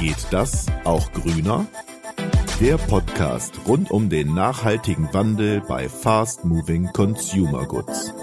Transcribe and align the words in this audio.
Geht 0.00 0.28
das 0.30 0.64
auch 0.84 1.12
grüner? 1.12 1.66
Der 2.58 2.78
Podcast 2.78 3.52
rund 3.68 3.90
um 3.90 4.08
den 4.08 4.34
nachhaltigen 4.34 5.12
Wandel 5.12 5.60
bei 5.60 5.90
Fast 5.90 6.42
Moving 6.42 6.86
Consumer 6.94 7.66
Goods. 7.66 8.14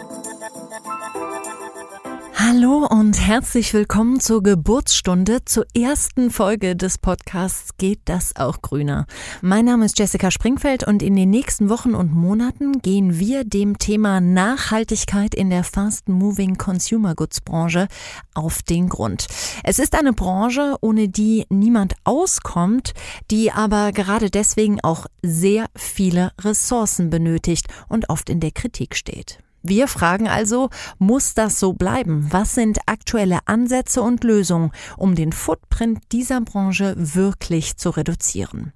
Hallo 2.58 2.87
und 2.87 3.19
herzlich 3.19 3.71
willkommen 3.76 4.19
zur 4.19 4.42
Geburtsstunde, 4.42 5.46
zur 5.46 5.67
ersten 5.76 6.31
Folge 6.31 6.76
des 6.76 6.97
Podcasts 6.97 7.78
Geht 7.78 7.99
das 8.06 8.35
auch 8.35 8.63
grüner? 8.63 9.06
Mein 9.44 9.65
Name 9.65 9.85
ist 9.85 9.99
Jessica 9.99 10.31
Springfeld 10.31 10.83
und 10.83 11.03
in 11.03 11.15
den 11.15 11.29
nächsten 11.29 11.70
Wochen 11.70 11.93
und 11.93 12.15
Monaten 12.15 12.81
gehen 12.81 13.20
wir 13.20 13.43
dem 13.43 13.78
Thema 13.78 14.21
Nachhaltigkeit 14.21 15.35
in 15.35 15.51
der 15.51 15.63
Fast 15.63 16.09
Moving 16.09 16.57
Consumer 16.57 17.13
Goods 17.13 17.41
Branche 17.41 17.88
auf 18.34 18.63
den 18.63 18.89
Grund. 18.89 19.27
Es 19.63 19.77
ist 19.77 19.94
eine 19.94 20.13
Branche, 20.13 20.77
ohne 20.81 21.09
die 21.09 21.45
niemand 21.49 21.94
auskommt, 22.05 22.95
die 23.30 23.52
aber 23.52 23.91
gerade 23.91 24.31
deswegen 24.31 24.81
auch 24.81 25.05
sehr 25.21 25.67
viele 25.75 26.31
Ressourcen 26.41 27.11
benötigt 27.11 27.67
und 27.88 28.09
oft 28.09 28.31
in 28.31 28.39
der 28.39 28.52
Kritik 28.52 28.95
steht. 28.95 29.38
Wir 29.63 29.88
fragen 29.88 30.27
also, 30.27 30.70
muss 30.97 31.34
das 31.34 31.59
so 31.59 31.73
bleiben? 31.73 32.27
Was 32.31 32.55
sind 32.55 32.79
aktuelle 32.85 33.39
Ansätze 33.45 34.02
und 34.02 34.23
Lösungen, 34.23 34.71
um 34.97 35.16
den 35.16 35.31
Footprint 35.31 35.99
dieser 36.11 36.41
Branche 36.41 36.93
wirklich 36.97 37.77
zu 37.77 37.89
reduzieren? 37.89 38.73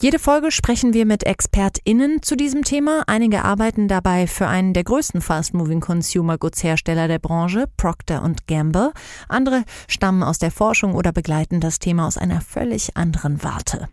Jede 0.00 0.18
Folge 0.18 0.50
sprechen 0.50 0.92
wir 0.92 1.06
mit 1.06 1.24
ExpertInnen 1.24 2.20
zu 2.22 2.36
diesem 2.36 2.62
Thema. 2.62 3.04
Einige 3.06 3.44
arbeiten 3.44 3.88
dabei 3.88 4.26
für 4.26 4.46
einen 4.46 4.74
der 4.74 4.84
größten 4.84 5.22
Fast-Moving 5.22 5.80
Consumer 5.80 6.36
Goods 6.36 6.62
Hersteller 6.62 7.08
der 7.08 7.20
Branche, 7.20 7.66
Procter 7.76 8.22
Gamble. 8.46 8.92
Andere 9.28 9.64
stammen 9.88 10.22
aus 10.22 10.38
der 10.38 10.50
Forschung 10.50 10.94
oder 10.94 11.12
begleiten 11.12 11.60
das 11.60 11.78
Thema 11.78 12.06
aus 12.06 12.18
einer 12.18 12.40
völlig 12.40 12.96
anderen 12.96 13.42
Warte. 13.42 13.88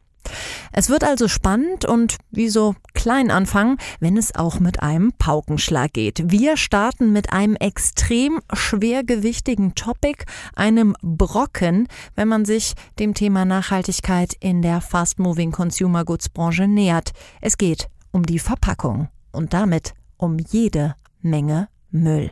Es 0.71 0.89
wird 0.89 1.03
also 1.03 1.27
spannend 1.27 1.85
und 1.85 2.17
wie 2.31 2.49
so 2.49 2.75
klein 2.93 3.31
anfangen, 3.31 3.77
wenn 3.99 4.17
es 4.17 4.35
auch 4.35 4.59
mit 4.59 4.81
einem 4.81 5.11
Paukenschlag 5.13 5.93
geht. 5.93 6.31
Wir 6.31 6.57
starten 6.57 7.11
mit 7.11 7.33
einem 7.33 7.55
extrem 7.55 8.39
schwergewichtigen 8.53 9.75
Topic, 9.75 10.25
einem 10.55 10.95
Brocken, 11.01 11.87
wenn 12.15 12.27
man 12.27 12.45
sich 12.45 12.73
dem 12.99 13.13
Thema 13.13 13.45
Nachhaltigkeit 13.45 14.35
in 14.39 14.61
der 14.61 14.81
Fast-Moving 14.81 15.51
Consumer 15.51 16.05
Goods 16.05 16.29
Branche 16.29 16.67
nähert. 16.67 17.11
Es 17.41 17.57
geht 17.57 17.89
um 18.11 18.25
die 18.25 18.39
Verpackung 18.39 19.09
und 19.31 19.53
damit 19.53 19.93
um 20.17 20.37
jede 20.37 20.95
Menge 21.21 21.67
Müll. 21.89 22.31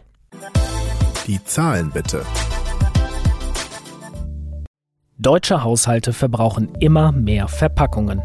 Die 1.27 1.43
Zahlen 1.43 1.91
bitte. 1.91 2.25
Deutsche 5.22 5.66
Haushalte 5.66 6.14
verbrauchen 6.14 6.70
immer 6.80 7.12
mehr 7.12 7.50
Verpackungen. 7.50 8.22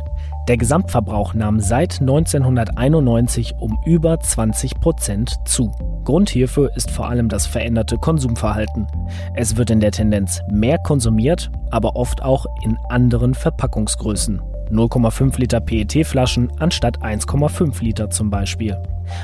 Der 0.46 0.56
Gesamtverbrauch 0.56 1.34
nahm 1.34 1.58
seit 1.58 2.00
1991 2.00 3.56
um 3.58 3.80
über 3.84 4.20
20 4.20 4.78
Prozent 4.78 5.34
zu. 5.44 5.72
Grund 6.04 6.30
hierfür 6.30 6.70
ist 6.76 6.92
vor 6.92 7.08
allem 7.08 7.28
das 7.28 7.48
veränderte 7.48 7.98
Konsumverhalten. 7.98 8.86
Es 9.34 9.56
wird 9.56 9.70
in 9.70 9.80
der 9.80 9.90
Tendenz 9.90 10.40
mehr 10.52 10.78
konsumiert, 10.78 11.50
aber 11.72 11.96
oft 11.96 12.22
auch 12.22 12.46
in 12.62 12.78
anderen 12.90 13.34
Verpackungsgrößen. 13.34 14.40
0,5 14.70 15.40
Liter 15.40 15.60
PET-Flaschen 15.60 16.52
anstatt 16.60 17.02
1,5 17.02 17.82
Liter 17.82 18.08
zum 18.08 18.30
Beispiel. 18.30 18.80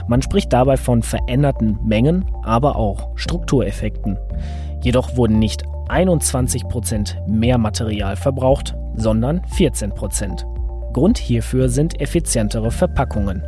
Man 0.08 0.22
spricht 0.22 0.52
dabei 0.52 0.76
von 0.76 1.04
veränderten 1.04 1.78
Mengen, 1.84 2.24
aber 2.42 2.74
auch 2.74 3.10
Struktureffekten. 3.14 4.18
Jedoch 4.82 5.16
wurden 5.16 5.38
nicht 5.38 5.64
21% 5.88 7.26
mehr 7.26 7.58
Material 7.58 8.16
verbraucht, 8.16 8.74
sondern 8.94 9.40
14% 9.56 10.44
Grund 10.92 11.18
hierfür 11.18 11.68
sind 11.68 12.00
effizientere 12.00 12.70
Verpackungen. 12.70 13.44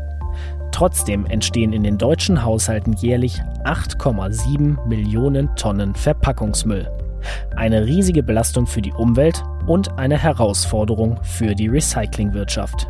Trotzdem 0.71 1.27
entstehen 1.27 1.73
in 1.73 1.83
den 1.83 1.99
deutschen 1.99 2.45
Haushalten 2.45 2.95
jährlich 2.95 3.41
8,7 3.65 4.87
Millionen 4.87 5.55
Tonnen 5.57 5.95
Verpackungsmüll. 5.95 6.89
Eine 7.57 7.85
riesige 7.85 8.23
Belastung 8.23 8.67
für 8.67 8.81
die 8.81 8.93
Umwelt 8.93 9.43
und 9.67 9.99
eine 9.99 10.19
Herausforderung 10.19 11.19
für 11.23 11.55
die 11.55 11.69
Recyclingwirtschaft. 11.69 12.89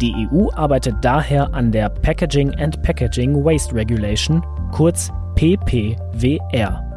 Die 0.00 0.28
EU 0.32 0.48
arbeitet 0.54 0.96
daher 1.02 1.52
an 1.54 1.72
der 1.72 1.88
Packaging 1.88 2.54
and 2.54 2.82
Packaging 2.82 3.44
Waste 3.44 3.74
Regulation, 3.74 4.44
kurz 4.72 5.10
PPWR. 5.34 6.93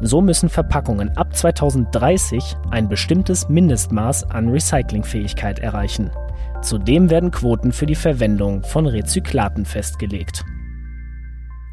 So 0.00 0.20
müssen 0.20 0.48
Verpackungen 0.48 1.16
ab 1.16 1.36
2030 1.36 2.56
ein 2.70 2.88
bestimmtes 2.88 3.48
Mindestmaß 3.48 4.30
an 4.30 4.48
Recyclingfähigkeit 4.48 5.58
erreichen. 5.58 6.10
Zudem 6.62 7.10
werden 7.10 7.30
Quoten 7.30 7.72
für 7.72 7.86
die 7.86 7.94
Verwendung 7.94 8.62
von 8.62 8.86
Rezyklaten 8.86 9.64
festgelegt. 9.64 10.44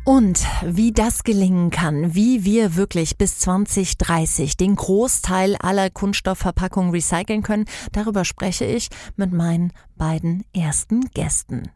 Und 0.06 0.46
wie 0.64 0.92
das 0.92 1.24
gelingen 1.24 1.72
kann, 1.72 2.14
wie 2.14 2.46
wir 2.46 2.76
wirklich 2.76 3.18
bis 3.18 3.40
2030 3.40 4.56
den 4.56 4.76
Großteil 4.76 5.56
aller 5.56 5.90
Kunststoffverpackungen 5.90 6.92
recyceln 6.92 7.42
können, 7.42 7.66
darüber 7.92 8.24
spreche 8.24 8.66
ich 8.66 8.90
mit 9.16 9.34
meinen 9.34 9.74
beiden 9.98 10.44
ersten 10.56 11.10
Gästen. 11.16 11.72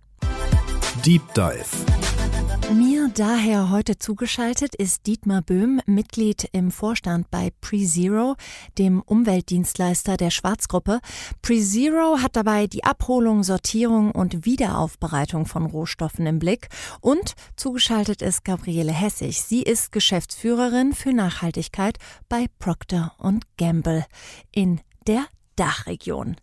Deep 1.03 1.33
Dive. 1.33 1.65
Mir 2.74 3.09
daher 3.09 3.72
heute 3.72 3.97
zugeschaltet 3.97 4.75
ist 4.75 5.07
Dietmar 5.07 5.41
Böhm, 5.41 5.81
Mitglied 5.88 6.47
im 6.52 6.69
Vorstand 6.69 7.31
bei 7.31 7.52
PreZero, 7.62 8.35
dem 8.78 9.02
Umweltdienstleister 9.02 10.18
der 10.18 10.30
Schwarzgruppe. 10.30 11.00
PreZero 11.41 12.19
hat 12.22 12.35
dabei 12.35 12.68
die 12.68 12.84
Abholung, 12.84 13.44
Sortierung 13.44 14.12
und 14.12 14.46
Wiederaufbereitung 14.46 15.47
von 15.47 15.66
Rohstoffen 15.66 16.28
im 16.28 16.38
Blick. 16.38 16.69
Und 17.02 17.34
zugeschaltet 17.56 18.22
ist 18.22 18.46
Gabriele 18.46 18.94
Hessig. 18.94 19.41
Sie 19.41 19.63
ist 19.63 19.91
Geschäftsführerin 19.91 20.94
für 20.94 21.12
Nachhaltigkeit 21.12 21.97
bei 22.30 22.46
Procter 22.59 23.16
Gamble 23.57 24.06
in 24.51 24.80
der 25.07 25.25
Dachregion. 25.56 26.38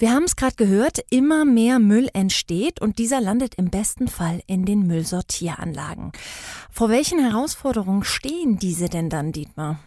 Wir 0.00 0.12
haben 0.12 0.22
es 0.22 0.36
gerade 0.36 0.54
gehört, 0.54 1.00
immer 1.10 1.44
mehr 1.44 1.80
Müll 1.80 2.08
entsteht 2.12 2.80
und 2.80 2.98
dieser 2.98 3.20
landet 3.20 3.56
im 3.56 3.68
besten 3.68 4.06
Fall 4.06 4.42
in 4.46 4.64
den 4.64 4.86
Müllsortieranlagen. 4.86 6.12
Vor 6.70 6.88
welchen 6.88 7.18
Herausforderungen 7.18 8.04
stehen 8.04 8.60
diese 8.60 8.88
denn 8.88 9.10
dann, 9.10 9.32
Dietmar? 9.32 9.80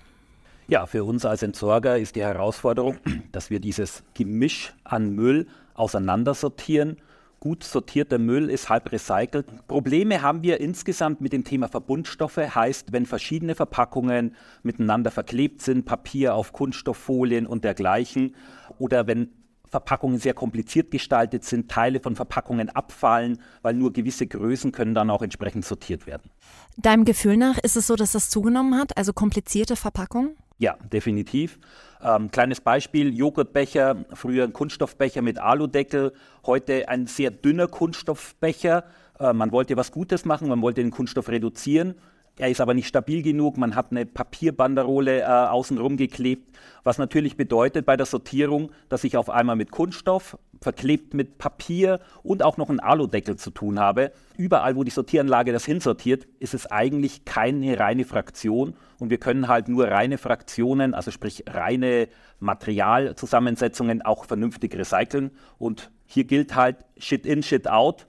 Ja, 0.68 0.86
für 0.86 1.06
uns 1.06 1.24
als 1.24 1.44
Entsorger 1.44 1.98
ist 1.98 2.18
die 2.18 2.24
Herausforderung, 2.24 2.98
dass 3.32 3.50
wir 3.50 3.62
dieses 3.62 4.04
Gemisch 4.14 4.74
an 4.84 5.16
Müll 5.16 5.48
auseinandersortieren. 5.76 6.98
Gut 7.40 7.64
sortierter 7.64 8.20
Müll 8.20 8.50
ist 8.50 8.70
halb 8.70 8.92
recycelt. 8.92 9.46
Probleme 9.70 10.22
haben 10.22 10.44
wir 10.44 10.60
insgesamt 10.60 11.22
mit 11.22 11.32
dem 11.32 11.46
Thema 11.46 11.70
Verbundstoffe, 11.70 12.36
heißt, 12.36 12.92
wenn 12.92 13.06
verschiedene 13.06 13.56
Verpackungen 13.56 14.36
miteinander 14.62 15.10
verklebt 15.10 15.62
sind, 15.62 15.86
Papier 15.86 16.36
auf 16.36 16.52
Kunststofffolien 16.52 17.48
und 17.48 17.64
dergleichen, 17.64 18.36
oder 18.78 19.08
wenn 19.08 19.30
Verpackungen 19.72 20.20
sehr 20.20 20.34
kompliziert 20.34 20.92
gestaltet 20.92 21.46
sind, 21.46 21.72
Teile 21.72 22.02
von 22.02 22.16
Verpackungen 22.16 22.70
abfallen, 22.70 23.40
weil 23.62 23.74
nur 23.74 23.94
gewisse 23.94 24.28
Größen 24.28 24.74
können 24.74 24.94
dann 24.94 25.10
auch 25.10 25.22
entsprechend 25.22 25.66
sortiert 25.66 26.06
werden. 26.06 26.30
Deinem 26.78 27.06
Gefühl 27.06 27.38
nach 27.38 27.58
ist 27.58 27.78
es 27.78 27.88
so, 27.88 27.96
dass 27.96 28.12
das 28.12 28.30
zugenommen 28.30 28.78
hat, 28.78 28.98
also 28.98 29.14
komplizierte 29.14 29.78
Verpackungen? 29.78 30.36
Ja, 30.58 30.76
definitiv. 30.92 31.58
Ähm, 32.04 32.30
kleines 32.30 32.62
Beispiel, 32.62 33.16
Joghurtbecher, 33.18 34.06
früher 34.14 34.44
ein 34.44 34.54
Kunststoffbecher 34.54 35.22
mit 35.22 35.40
Aludeckel, 35.40 36.14
heute 36.46 36.90
ein 36.90 37.08
sehr 37.08 37.32
dünner 37.32 37.68
Kunststoffbecher. 37.68 38.84
Äh, 39.20 39.34
man 39.34 39.52
wollte 39.52 39.78
was 39.78 39.92
Gutes 39.92 40.26
machen, 40.26 40.50
man 40.50 40.62
wollte 40.62 40.82
den 40.82 40.92
Kunststoff 40.92 41.30
reduzieren. 41.30 41.96
Er 42.42 42.50
ist 42.50 42.60
aber 42.60 42.74
nicht 42.74 42.88
stabil 42.88 43.22
genug. 43.22 43.58
Man 43.58 43.76
hat 43.76 43.92
eine 43.92 44.04
Papierbanderole 44.04 45.20
äh, 45.20 45.26
außenrum 45.26 45.96
geklebt, 45.96 46.58
was 46.84 46.98
natürlich 46.98 47.38
bedeutet 47.38 47.86
bei 47.86 47.96
der 47.96 48.08
Sortierung, 48.08 48.72
dass 48.90 49.04
ich 49.04 49.16
auf 49.16 49.30
einmal 49.30 49.56
mit 49.56 49.70
Kunststoff, 49.70 50.40
verklebt 50.60 51.14
mit 51.14 51.38
Papier 51.38 52.00
und 52.24 52.42
auch 52.42 52.58
noch 52.58 52.72
einen 52.72 52.80
Aludeckel 52.80 53.36
zu 53.36 53.52
tun 53.52 53.80
habe. 53.80 54.12
Überall, 54.38 54.76
wo 54.76 54.84
die 54.84 54.90
Sortieranlage 54.90 55.52
das 55.52 55.66
hinsortiert, 55.66 56.26
ist 56.40 56.56
es 56.56 56.66
eigentlich 56.66 57.26
keine 57.26 57.80
reine 57.80 58.06
Fraktion 58.06 58.74
und 58.98 59.12
wir 59.12 59.20
können 59.20 59.48
halt 59.48 59.68
nur 59.68 59.90
reine 59.90 60.18
Fraktionen, 60.18 60.96
also 60.96 61.12
sprich 61.12 61.44
reine 61.48 62.08
Materialzusammensetzungen 62.40 64.02
auch 64.02 64.26
vernünftig 64.26 64.76
recyceln. 64.76 65.30
Und 65.60 65.92
hier 66.08 66.24
gilt 66.24 66.56
halt 66.56 66.78
Shit 66.98 67.28
in, 67.28 67.44
Shit 67.44 67.68
out 67.70 68.08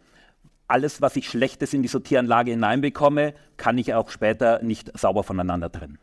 alles, 0.73 1.03
was 1.03 1.17
ich 1.17 1.29
Schlechtes 1.29 1.75
in 1.75 1.83
die 1.83 1.89
Sortieranlage 1.89 2.51
hineinbekomme, 2.51 3.35
kann 3.59 3.77
ich 3.79 3.95
auch 3.95 4.11
später 4.11 4.63
nicht 4.63 4.99
sauber 4.99 5.23
voneinander 5.23 5.71
trennen. 5.71 5.99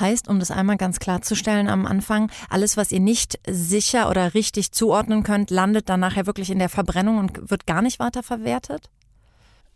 Heißt, 0.00 0.28
um 0.28 0.38
das 0.38 0.50
einmal 0.50 0.78
ganz 0.78 0.98
klarzustellen 0.98 1.68
am 1.68 1.84
Anfang, 1.84 2.30
alles, 2.48 2.78
was 2.78 2.90
ihr 2.90 3.00
nicht 3.00 3.38
sicher 3.46 4.08
oder 4.08 4.32
richtig 4.32 4.72
zuordnen 4.72 5.24
könnt, 5.24 5.50
landet 5.50 5.90
dann 5.90 6.00
nachher 6.00 6.26
wirklich 6.26 6.50
in 6.50 6.58
der 6.58 6.70
Verbrennung 6.70 7.18
und 7.18 7.50
wird 7.50 7.66
gar 7.66 7.82
nicht 7.82 7.98
weiter 7.98 8.22
verwertet? 8.22 8.88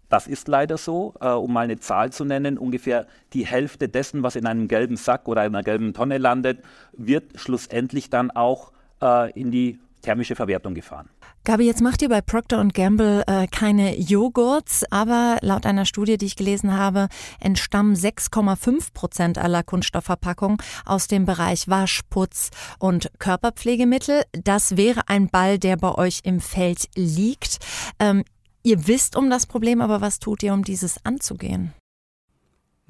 Das 0.09 0.27
ist 0.27 0.49
leider 0.49 0.79
so. 0.79 1.15
Äh, 1.21 1.29
um 1.29 1.53
mal 1.53 1.65
eine 1.65 1.79
Zahl 1.79 2.11
zu 2.11 2.25
nennen, 2.25 2.59
ungefähr 2.59 3.07
die 3.35 3.47
Hälfte 3.47 3.89
dessen, 3.89 4.23
was 4.23 4.37
in 4.37 4.47
einem 4.47 4.67
gelben 4.69 4.97
Sack 4.97 5.29
oder 5.29 5.43
einer 5.43 5.63
gelben 5.63 5.93
Tonne 5.93 6.19
landet, 6.19 6.63
wird 6.93 7.39
schlussendlich 7.39 8.09
dann 8.09 8.31
auch 8.31 8.73
äh, 9.03 9.31
in 9.39 9.51
die 9.51 9.79
thermische 10.03 10.37
Verwertung 10.37 10.75
gefahren. 10.75 11.09
Gabi, 11.45 11.65
jetzt 11.65 11.81
macht 11.81 12.03
ihr 12.03 12.09
bei 12.09 12.21
Procter 12.21 12.65
Gamble 12.73 13.25
äh, 13.27 13.49
keine 13.49 13.99
Joghurts, 13.99 14.85
aber 14.93 15.39
laut 15.41 15.67
einer 15.67 15.87
Studie, 15.87 16.17
die 16.17 16.27
ich 16.27 16.37
gelesen 16.37 16.73
habe, 16.73 17.09
entstammen 17.41 17.97
6,5 17.97 18.93
Prozent 18.95 19.39
aller 19.39 19.65
Kunststoffverpackungen 19.65 20.59
aus 20.85 21.09
dem 21.09 21.25
Bereich 21.25 21.67
Waschputz 21.67 22.51
und 22.79 23.11
Körperpflegemittel. 23.19 24.23
Das 24.31 24.77
wäre 24.77 25.09
ein 25.09 25.31
Ball, 25.31 25.59
der 25.59 25.77
bei 25.77 25.93
euch 25.93 26.21
im 26.23 26.41
Feld 26.41 26.87
liegt. 26.95 27.59
Ähm, 27.99 28.23
ihr 28.63 28.87
wisst 28.87 29.17
um 29.17 29.29
das 29.29 29.47
Problem, 29.47 29.81
aber 29.81 30.01
was 30.01 30.21
tut 30.21 30.45
ihr, 30.45 30.55
um 30.55 30.63
dieses 30.63 31.05
anzugehen? 31.05 31.75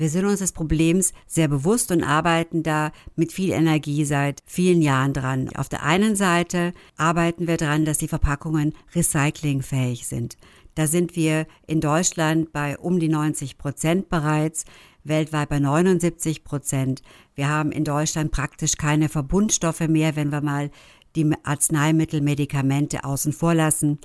Wir 0.02 0.10
sind 0.10 0.25
uns 0.25 0.40
des 0.40 0.50
Problems 0.50 1.12
sehr 1.28 1.46
bewusst 1.46 1.93
und 1.93 2.02
arbeiten 2.02 2.64
da 2.64 2.90
mit 3.14 3.32
viel 3.32 3.52
Energie 3.52 4.04
seit 4.04 4.43
vielen 4.44 4.82
Jahren 4.82 5.12
dran. 5.12 5.49
Auf 5.54 5.69
der 5.69 5.84
einen 5.84 6.16
Seite 6.16 6.72
arbeiten 6.96 7.46
wir 7.46 7.56
daran, 7.56 7.84
dass 7.84 7.99
die 7.99 8.08
Verpackungen 8.08 8.75
recyclingfähig 8.96 10.08
sind. 10.08 10.37
Da 10.75 10.88
sind 10.88 11.14
wir 11.14 11.46
in 11.69 11.81
Deutschland 11.81 12.52
bei 12.52 12.76
um 12.78 12.99
die 12.99 13.08
90 13.08 13.58
Prozent 13.58 14.08
bereits, 14.08 14.64
weltweit 15.04 15.50
bei 15.50 15.60
79 15.60 16.43
Prozent. 16.43 17.02
Wir 17.37 17.49
haben 17.49 17.70
in 17.70 17.84
Deutschland 17.84 18.32
praktisch 18.32 18.76
keine 18.76 19.08
Verbundstoffe 19.08 19.87
mehr, 19.87 20.16
wenn 20.16 20.32
wir 20.32 20.40
mal 20.40 20.72
die 21.14 21.32
Arzneimittel, 21.44 22.22
Medikamente 22.22 23.04
außen 23.04 23.32
vor 23.32 23.54
lassen. 23.54 24.00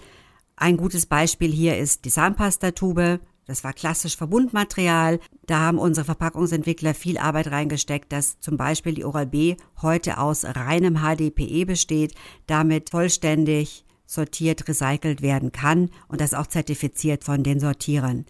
Ein 0.57 0.77
gutes 0.77 1.07
Beispiel 1.07 1.51
hier 1.51 1.75
ist 1.79 2.05
die 2.05 2.11
Zahnpastatube. 2.11 3.19
Das 3.47 3.63
war 3.63 3.71
klassisch 3.71 4.17
Verbundmaterial. 4.17 5.19
Da 5.45 5.59
haben 5.59 5.79
unsere 5.79 6.05
Verpackungsentwickler 6.05 6.94
viel 6.94 7.17
Arbeit 7.17 7.47
reingesteckt, 7.47 8.11
dass 8.11 8.39
zum 8.41 8.57
Beispiel 8.57 8.94
die 8.94 9.05
Oral-B 9.05 9.55
heute 9.81 10.19
aus 10.19 10.44
reinem 10.44 10.97
HDPE 10.97 11.65
besteht, 11.65 12.13
damit 12.45 12.89
vollständig 12.89 13.85
sortiert 14.05 14.67
recycelt 14.67 15.21
werden 15.21 15.51
kann 15.51 15.89
und 16.09 16.21
das 16.21 16.33
auch 16.33 16.47
zertifiziert 16.47 17.23
von 17.23 17.44
den 17.44 17.59
Sortierern. 17.59 18.25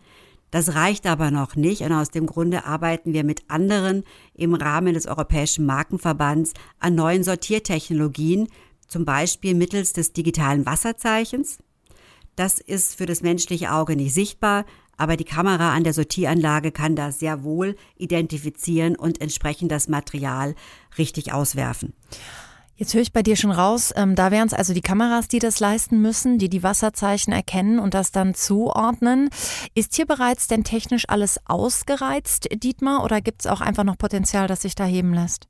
Das 0.51 0.75
reicht 0.75 1.05
aber 1.07 1.29
noch 1.29 1.55
nicht 1.55 1.81
und 1.81 1.91
aus 1.91 2.09
dem 2.09 2.25
Grunde 2.25 2.65
arbeiten 2.65 3.13
wir 3.13 3.23
mit 3.23 3.43
anderen 3.49 4.03
im 4.33 4.53
Rahmen 4.53 4.93
des 4.93 5.07
Europäischen 5.07 5.65
Markenverbands 5.65 6.53
an 6.79 6.95
neuen 6.95 7.23
Sortiertechnologien, 7.23 8.47
zum 8.87 9.03
Beispiel 9.03 9.55
mittels 9.55 9.93
des 9.93 10.13
digitalen 10.13 10.65
Wasserzeichens. 10.65 11.57
Das 12.35 12.59
ist 12.59 12.95
für 12.95 13.07
das 13.07 13.21
menschliche 13.21 13.73
Auge 13.73 13.95
nicht 13.95 14.13
sichtbar, 14.13 14.65
aber 14.97 15.15
die 15.15 15.23
Kamera 15.23 15.73
an 15.73 15.83
der 15.83 15.93
Sortieranlage 15.93 16.71
kann 16.71 16.95
das 16.95 17.19
sehr 17.19 17.43
wohl 17.43 17.75
identifizieren 17.95 18.95
und 18.95 19.21
entsprechend 19.21 19.71
das 19.71 19.87
Material 19.87 20.55
richtig 20.97 21.33
auswerfen. 21.33 21.93
Jetzt 22.75 22.93
höre 22.93 23.01
ich 23.01 23.11
bei 23.11 23.23
dir 23.23 23.35
schon 23.35 23.49
raus, 23.49 23.91
ähm, 23.95 24.13
da 24.13 24.29
wären 24.29 24.45
es 24.45 24.53
also 24.53 24.71
die 24.71 24.81
Kameras, 24.81 25.27
die 25.27 25.39
das 25.39 25.59
leisten 25.59 25.99
müssen, 25.99 26.37
die 26.37 26.47
die 26.47 26.61
Wasserzeichen 26.61 27.33
erkennen 27.33 27.79
und 27.79 27.95
das 27.95 28.11
dann 28.11 28.35
zuordnen. 28.35 29.29
Ist 29.73 29.95
hier 29.95 30.05
bereits 30.05 30.47
denn 30.47 30.63
technisch 30.63 31.05
alles 31.07 31.39
ausgereizt, 31.45 32.47
Dietmar, 32.53 33.03
oder 33.03 33.19
gibt 33.19 33.41
es 33.41 33.47
auch 33.47 33.61
einfach 33.61 33.83
noch 33.83 33.97
Potenzial, 33.97 34.47
das 34.47 34.61
sich 34.61 34.75
da 34.75 34.85
heben 34.85 35.11
lässt? 35.11 35.47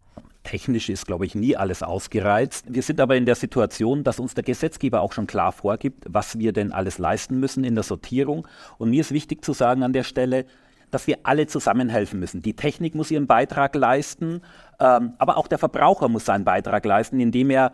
Technisch 0.48 0.88
ist, 0.88 1.06
glaube 1.06 1.26
ich, 1.26 1.36
nie 1.36 1.58
alles 1.58 1.84
ausgereizt. 1.84 2.68
Wir 2.70 2.82
sind 2.82 3.02
aber 3.02 3.18
in 3.18 3.26
der 3.26 3.36
Situation, 3.36 4.06
dass 4.06 4.18
uns 4.18 4.34
der 4.34 4.46
Gesetzgeber 4.46 5.02
auch 5.02 5.12
schon 5.12 5.28
klar 5.28 5.52
vorgibt, 5.52 6.06
was 6.08 6.40
wir 6.40 6.54
denn 6.54 6.72
alles 6.72 7.00
leisten 7.00 7.38
müssen 7.42 7.66
in 7.66 7.76
der 7.76 7.84
Sortierung. 7.84 8.48
Und 8.78 8.90
mir 8.90 9.02
ist 9.02 9.12
wichtig 9.12 9.44
zu 9.44 9.52
sagen 9.52 9.84
an 9.84 9.92
der 9.92 10.04
Stelle, 10.04 10.46
dass 10.90 11.06
wir 11.06 11.18
alle 11.24 11.48
zusammenhelfen 11.48 12.18
müssen. 12.18 12.42
Die 12.42 12.56
Technik 12.56 12.96
muss 12.96 13.12
ihren 13.12 13.28
Beitrag 13.28 13.76
leisten, 13.76 14.40
ähm, 14.80 15.16
aber 15.18 15.36
auch 15.36 15.48
der 15.48 15.58
Verbraucher 15.58 16.08
muss 16.08 16.24
seinen 16.24 16.46
Beitrag 16.46 16.86
leisten, 16.86 17.20
indem 17.20 17.50
er 17.50 17.74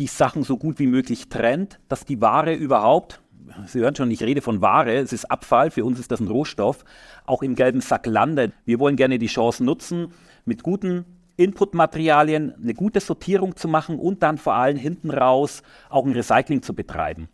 die 0.00 0.08
Sachen 0.08 0.42
so 0.42 0.56
gut 0.56 0.80
wie 0.80 0.88
möglich 0.88 1.28
trennt, 1.28 1.78
dass 1.88 2.04
die 2.04 2.20
Ware 2.20 2.54
überhaupt, 2.54 3.20
Sie 3.66 3.78
hören 3.78 3.94
schon, 3.94 4.10
ich 4.10 4.24
rede 4.24 4.42
von 4.42 4.60
Ware, 4.60 4.96
es 4.96 5.12
ist 5.12 5.30
Abfall, 5.30 5.70
für 5.70 5.84
uns 5.84 6.00
ist 6.00 6.10
das 6.10 6.18
ein 6.18 6.26
Rohstoff, 6.26 6.84
auch 7.24 7.42
im 7.44 7.54
gelben 7.54 7.80
Sack 7.80 8.06
landet. 8.06 8.52
Wir 8.64 8.80
wollen 8.80 8.96
gerne 8.96 9.20
die 9.20 9.28
Chance 9.28 9.62
nutzen, 9.62 10.12
mit 10.44 10.64
guten 10.64 11.04
Inputmaterialien 11.36 12.54
eine 12.62 12.74
gute 12.74 13.00
Sortierung 13.00 13.56
zu 13.56 13.68
machen 13.68 13.98
und 13.98 14.22
dann 14.22 14.38
vor 14.38 14.54
allem 14.54 14.76
hinten 14.76 15.10
raus 15.10 15.62
auch 15.88 16.04
ein 16.04 16.12
Recycling 16.12 16.62
zu 16.62 16.74
betreiben. 16.74 17.28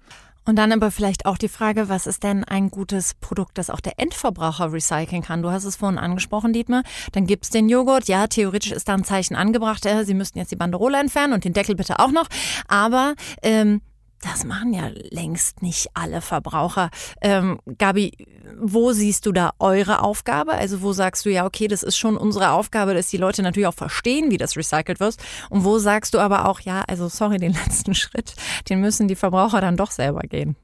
Und 0.46 0.56
dann 0.56 0.70
aber 0.70 0.92
vielleicht 0.92 1.26
auch 1.26 1.38
die 1.38 1.48
Frage, 1.48 1.88
was 1.88 2.06
ist 2.06 2.22
denn 2.22 2.44
ein 2.44 2.70
gutes 2.70 3.14
Produkt, 3.14 3.58
das 3.58 3.68
auch 3.68 3.80
der 3.80 3.94
Endverbraucher 3.98 4.72
recyceln 4.72 5.22
kann? 5.22 5.42
Du 5.42 5.50
hast 5.50 5.64
es 5.64 5.74
vorhin 5.74 5.98
angesprochen, 5.98 6.52
Dietmar. 6.52 6.84
Dann 7.12 7.26
gibt 7.26 7.44
es 7.44 7.50
den 7.50 7.68
Joghurt. 7.68 8.06
Ja, 8.06 8.28
theoretisch 8.28 8.70
ist 8.70 8.88
da 8.88 8.94
ein 8.94 9.02
Zeichen 9.02 9.34
angebracht. 9.34 9.84
Äh, 9.86 10.04
Sie 10.04 10.14
müssten 10.14 10.38
jetzt 10.38 10.52
die 10.52 10.56
Banderole 10.56 10.98
entfernen 11.00 11.32
und 11.32 11.44
den 11.44 11.52
Deckel 11.52 11.74
bitte 11.74 11.98
auch 11.98 12.12
noch. 12.12 12.28
Aber 12.68 13.14
ähm, 13.42 13.80
das 14.20 14.44
machen 14.44 14.72
ja 14.72 14.88
längst 15.10 15.62
nicht 15.62 15.88
alle 15.94 16.20
Verbraucher. 16.20 16.90
Ähm, 17.20 17.60
Gabi, 17.78 18.12
wo 18.58 18.92
siehst 18.92 19.26
du 19.26 19.32
da 19.32 19.52
eure 19.58 20.02
Aufgabe? 20.02 20.52
Also 20.52 20.82
wo 20.82 20.92
sagst 20.92 21.26
du 21.26 21.30
ja, 21.30 21.44
okay, 21.44 21.68
das 21.68 21.82
ist 21.82 21.98
schon 21.98 22.16
unsere 22.16 22.50
Aufgabe, 22.50 22.94
dass 22.94 23.08
die 23.08 23.18
Leute 23.18 23.42
natürlich 23.42 23.66
auch 23.66 23.74
verstehen, 23.74 24.30
wie 24.30 24.38
das 24.38 24.56
recycelt 24.56 25.00
wird. 25.00 25.16
Und 25.50 25.64
wo 25.64 25.78
sagst 25.78 26.14
du 26.14 26.18
aber 26.18 26.48
auch, 26.48 26.60
ja, 26.60 26.82
also 26.88 27.08
sorry, 27.08 27.38
den 27.38 27.52
letzten 27.66 27.94
Schritt, 27.94 28.34
den 28.68 28.80
müssen 28.80 29.08
die 29.08 29.16
Verbraucher 29.16 29.60
dann 29.60 29.76
doch 29.76 29.90
selber 29.90 30.20
gehen. 30.20 30.56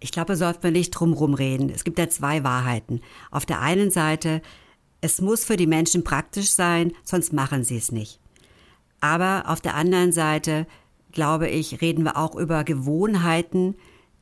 Ich 0.00 0.12
glaube, 0.12 0.32
da 0.32 0.36
sollten 0.36 0.62
wir 0.62 0.70
nicht 0.70 0.90
drumherum 0.90 1.34
reden. 1.34 1.70
Es 1.70 1.84
gibt 1.84 1.98
ja 1.98 2.08
zwei 2.08 2.44
Wahrheiten. 2.44 3.00
Auf 3.30 3.46
der 3.46 3.60
einen 3.60 3.90
Seite, 3.90 4.42
es 5.00 5.20
muss 5.20 5.44
für 5.44 5.56
die 5.56 5.66
Menschen 5.66 6.04
praktisch 6.04 6.50
sein, 6.50 6.92
sonst 7.02 7.32
machen 7.32 7.64
sie 7.64 7.76
es 7.76 7.92
nicht. 7.92 8.20
Aber 9.00 9.44
auf 9.46 9.60
der 9.60 9.74
anderen 9.74 10.12
Seite, 10.12 10.66
glaube 11.16 11.48
ich, 11.48 11.80
reden 11.80 12.04
wir 12.04 12.18
auch 12.18 12.36
über 12.36 12.62
Gewohnheiten, 12.62 13.74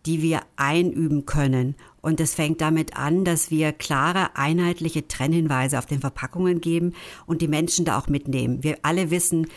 die 0.06 0.22
wir 0.22 0.42
einüben 0.54 1.26
können. 1.26 1.74
Und 2.00 2.20
es 2.20 2.34
fängt 2.34 2.60
damit 2.60 2.96
an, 2.96 3.24
dass 3.24 3.50
wir 3.50 3.72
klare, 3.72 4.36
einheitliche 4.36 5.08
Trennhinweise 5.08 5.76
auf 5.76 5.86
den 5.86 5.98
Verpackungen 5.98 6.60
geben 6.60 6.92
und 7.26 7.42
die 7.42 7.48
Menschen 7.48 7.84
da 7.84 7.98
auch 7.98 8.06
mitnehmen. 8.06 8.62
Wir 8.62 8.78
alle 8.82 9.10
wissen, 9.10 9.48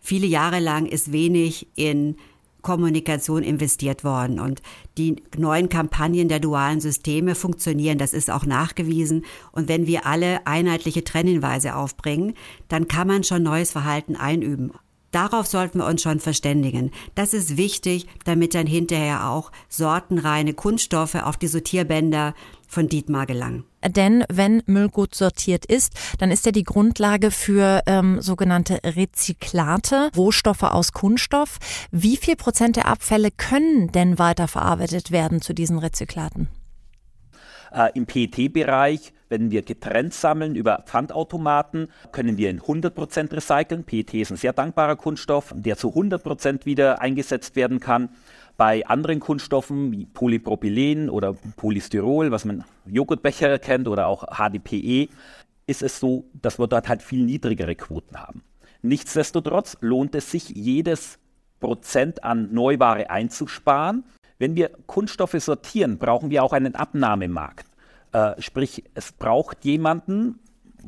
viele 0.00 0.26
Jahre 0.26 0.60
lang 0.60 0.84
ist 0.84 1.12
wenig 1.12 1.66
in 1.76 2.16
Kommunikation 2.60 3.42
investiert 3.42 4.04
worden 4.04 4.38
und 4.38 4.60
die 4.98 5.16
neuen 5.36 5.70
Kampagnen 5.70 6.28
der 6.28 6.40
dualen 6.40 6.80
Systeme 6.82 7.34
funktionieren, 7.34 7.96
das 7.96 8.12
ist 8.12 8.30
auch 8.30 8.44
nachgewiesen. 8.44 9.24
Und 9.50 9.66
wenn 9.66 9.86
wir 9.86 10.04
alle 10.04 10.46
einheitliche 10.46 11.04
Trennhinweise 11.04 11.74
aufbringen, 11.74 12.34
dann 12.68 12.86
kann 12.86 13.08
man 13.08 13.24
schon 13.24 13.42
neues 13.42 13.72
Verhalten 13.72 14.14
einüben. 14.14 14.72
Darauf 15.12 15.46
sollten 15.46 15.78
wir 15.78 15.86
uns 15.86 16.02
schon 16.02 16.20
verständigen. 16.20 16.90
Das 17.14 17.34
ist 17.34 17.56
wichtig, 17.56 18.06
damit 18.24 18.54
dann 18.54 18.66
hinterher 18.66 19.28
auch 19.28 19.52
sortenreine 19.68 20.54
Kunststoffe 20.54 21.14
auf 21.14 21.36
die 21.36 21.48
Sortierbänder 21.48 22.34
von 22.66 22.88
Dietmar 22.88 23.26
gelangen. 23.26 23.64
Denn 23.86 24.24
wenn 24.30 24.62
Müll 24.66 24.88
gut 24.88 25.14
sortiert 25.14 25.66
ist, 25.66 25.92
dann 26.18 26.30
ist 26.30 26.46
er 26.46 26.52
die 26.52 26.64
Grundlage 26.64 27.30
für 27.30 27.82
ähm, 27.86 28.22
sogenannte 28.22 28.80
Rezyklate, 28.82 30.10
Rohstoffe 30.16 30.62
aus 30.62 30.92
Kunststoff. 30.92 31.58
Wie 31.90 32.16
viel 32.16 32.36
Prozent 32.36 32.76
der 32.76 32.86
Abfälle 32.88 33.30
können 33.30 33.92
denn 33.92 34.18
weiterverarbeitet 34.18 35.10
werden 35.10 35.42
zu 35.42 35.52
diesen 35.52 35.78
Rezyklaten? 35.78 36.48
Äh, 37.72 37.90
Im 37.94 38.06
PET-Bereich, 38.06 39.12
wenn 39.32 39.50
wir 39.50 39.62
getrennt 39.62 40.12
sammeln 40.12 40.54
über 40.54 40.84
Pfandautomaten, 40.86 41.88
können 42.12 42.36
wir 42.36 42.50
in 42.50 42.60
100% 42.60 43.32
recyceln. 43.32 43.82
PET 43.82 44.12
ist 44.12 44.30
ein 44.30 44.36
sehr 44.36 44.52
dankbarer 44.52 44.94
Kunststoff, 44.94 45.54
der 45.56 45.78
zu 45.78 45.88
100% 45.88 46.66
wieder 46.66 47.00
eingesetzt 47.00 47.56
werden 47.56 47.80
kann. 47.80 48.10
Bei 48.58 48.86
anderen 48.86 49.20
Kunststoffen 49.20 49.90
wie 49.90 50.04
Polypropylen 50.04 51.08
oder 51.08 51.32
Polystyrol, 51.56 52.30
was 52.30 52.44
man 52.44 52.64
Joghurtbecher 52.84 53.58
kennt 53.58 53.88
oder 53.88 54.06
auch 54.06 54.24
HDPE, 54.24 55.08
ist 55.66 55.82
es 55.82 55.98
so, 55.98 56.26
dass 56.34 56.58
wir 56.58 56.66
dort 56.66 56.90
halt 56.90 57.02
viel 57.02 57.24
niedrigere 57.24 57.74
Quoten 57.74 58.18
haben. 58.18 58.42
Nichtsdestotrotz 58.82 59.78
lohnt 59.80 60.14
es 60.14 60.30
sich, 60.30 60.50
jedes 60.50 61.18
Prozent 61.58 62.22
an 62.22 62.52
Neuware 62.52 63.08
einzusparen. 63.08 64.04
Wenn 64.38 64.56
wir 64.56 64.72
Kunststoffe 64.86 65.36
sortieren, 65.38 65.96
brauchen 65.96 66.28
wir 66.28 66.44
auch 66.44 66.52
einen 66.52 66.74
Abnahmemarkt. 66.74 67.71
Äh, 68.12 68.40
sprich, 68.40 68.84
es 68.94 69.12
braucht 69.12 69.64
jemanden, 69.64 70.38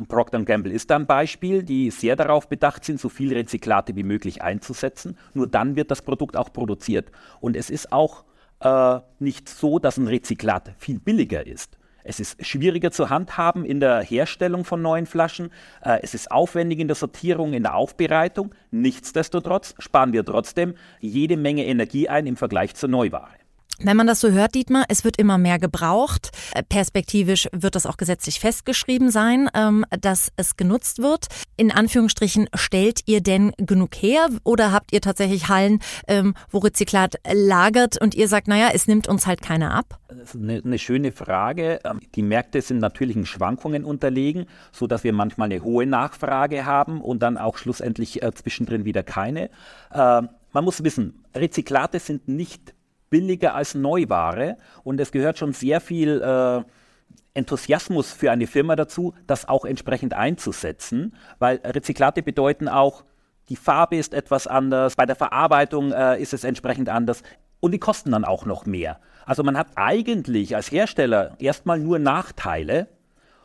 Procter 0.09 0.43
Gamble 0.43 0.73
ist 0.73 0.90
da 0.90 0.97
ein 0.97 1.07
Beispiel, 1.07 1.62
die 1.62 1.90
sehr 1.90 2.16
darauf 2.16 2.49
bedacht 2.49 2.85
sind, 2.85 3.00
so 3.00 3.09
viel 3.09 3.33
Rezyklate 3.33 3.97
wie 3.97 4.02
möglich 4.02 4.43
einzusetzen. 4.43 5.16
Nur 5.35 5.47
dann 5.47 5.76
wird 5.76 5.90
das 5.90 6.02
Produkt 6.02 6.37
auch 6.37 6.52
produziert. 6.52 7.11
Und 7.40 7.57
es 7.57 7.71
ist 7.71 7.93
auch 7.93 8.25
äh, 8.61 9.00
nicht 9.19 9.49
so, 9.49 9.78
dass 9.78 9.97
ein 9.97 10.09
Rezyklat 10.09 10.73
viel 10.78 10.99
billiger 10.99 11.47
ist. 11.47 11.78
Es 12.07 12.21
ist 12.21 12.45
schwieriger 12.45 12.90
zu 12.90 13.09
handhaben 13.09 13.64
in 13.64 13.81
der 13.81 14.02
Herstellung 14.02 14.64
von 14.64 14.83
neuen 14.83 15.07
Flaschen. 15.07 15.50
Äh, 15.83 16.00
es 16.02 16.12
ist 16.12 16.31
aufwendig 16.31 16.78
in 16.78 16.88
der 16.88 16.97
Sortierung, 16.97 17.54
in 17.54 17.62
der 17.62 17.75
Aufbereitung. 17.75 18.54
Nichtsdestotrotz 18.71 19.75
sparen 19.78 20.12
wir 20.12 20.25
trotzdem 20.25 20.75
jede 21.00 21.37
Menge 21.37 21.64
Energie 21.64 22.09
ein 22.09 22.26
im 22.26 22.37
Vergleich 22.37 22.75
zur 22.75 22.90
Neuware. 22.90 23.44
Wenn 23.81 23.97
man 23.97 24.07
das 24.07 24.21
so 24.21 24.31
hört, 24.31 24.54
Dietmar, 24.54 24.85
es 24.88 25.02
wird 25.02 25.16
immer 25.19 25.37
mehr 25.37 25.59
gebraucht. 25.59 26.31
Äh, 26.54 26.62
perspektivisch 26.62 27.49
wird 27.52 27.75
das 27.75 27.87
auch 27.87 27.97
gesetzlich 27.97 28.38
festgeschrieben 28.38 29.11
sein, 29.11 29.50
ähm, 29.52 29.85
dass 30.00 30.31
es 30.37 30.57
genutzt 30.57 31.02
wird. 31.02 31.26
In 31.57 31.73
Anführungsstrichen, 31.73 32.49
stellt 32.54 33.00
ihr 33.07 33.21
denn 33.21 33.52
genug 33.57 33.97
her 33.97 34.28
oder 34.45 34.71
habt 34.71 34.93
ihr 34.93 35.00
tatsächlich 35.00 35.49
Hallen, 35.49 35.81
ähm, 36.07 36.35
wo 36.50 36.59
Rezyklat 36.59 37.16
lagert 37.33 38.00
und 38.00 38.14
ihr 38.14 38.28
sagt, 38.28 38.47
naja, 38.47 38.69
es 38.73 38.87
nimmt 38.87 39.09
uns 39.09 39.26
halt 39.26 39.43
keiner 39.43 39.75
ab? 39.75 39.99
Das 40.07 40.35
ist 40.35 40.37
eine, 40.37 40.62
eine 40.64 40.78
schöne 40.78 41.11
Frage. 41.11 41.81
Ähm, 41.85 42.00
die 42.14 42.23
Märkte 42.23 42.62
sind 42.62 42.78
natürlichen 42.78 43.26
Schwankungen 43.26 43.85
unterlegen, 43.85 44.47
sodass 44.71 45.02
wir 45.02 45.12
manchmal 45.12 45.50
eine 45.50 45.64
hohe 45.64 45.87
Nachfrage 45.87 46.64
haben 46.64 47.00
und 47.00 47.25
dann 47.25 47.37
auch 47.37 47.59
schlussendlich 47.59 48.23
äh, 48.23 48.33
zwischendrin 48.33 48.85
wieder 48.85 49.02
keine. 49.02 49.50
Man 50.54 50.64
muss 50.64 50.85
wissen, 50.85 51.25
Rezyklate 51.35 51.99
sind 51.99 52.28
nicht 52.28 52.74
billiger 53.14 53.54
als 53.54 53.76
Neuware. 53.76 54.56
Und 54.83 55.00
es 55.00 55.12
gehört 55.12 55.38
schon 55.38 55.52
sehr 55.52 55.80
viel 55.80 56.21
äh, 56.21 56.64
Enthusiasmus 57.33 58.12
für 58.12 58.33
eine 58.33 58.49
Firma 58.49 58.75
dazu, 58.75 59.14
das 59.28 59.47
auch 59.49 59.64
entsprechend 59.64 60.14
einzusetzen, 60.14 61.14
weil 61.38 61.61
Rezyklate 61.64 62.25
bedeuten 62.25 62.66
auch, 62.66 63.04
die 63.50 63.54
Farbe 63.54 63.97
ist 63.97 64.14
etwas 64.14 64.49
anders, 64.49 64.97
bei 64.97 65.06
der 65.06 65.14
Verarbeitung 65.14 65.92
äh, 65.92 66.21
ist 66.21 66.35
es 66.35 66.42
entsprechend 66.42 66.88
anders. 66.88 67.23
Und 67.61 67.71
die 67.71 67.78
kosten 67.78 68.11
dann 68.11 68.25
auch 68.25 68.47
noch 68.47 68.66
mehr. 68.66 68.99
Also 69.26 69.44
man 69.44 69.56
hat 69.56 69.68
eigentlich 69.76 70.56
als 70.56 70.73
Hersteller 70.73 71.37
erstmal 71.38 71.78
nur 71.78 72.00
Nachteile. 72.00 72.88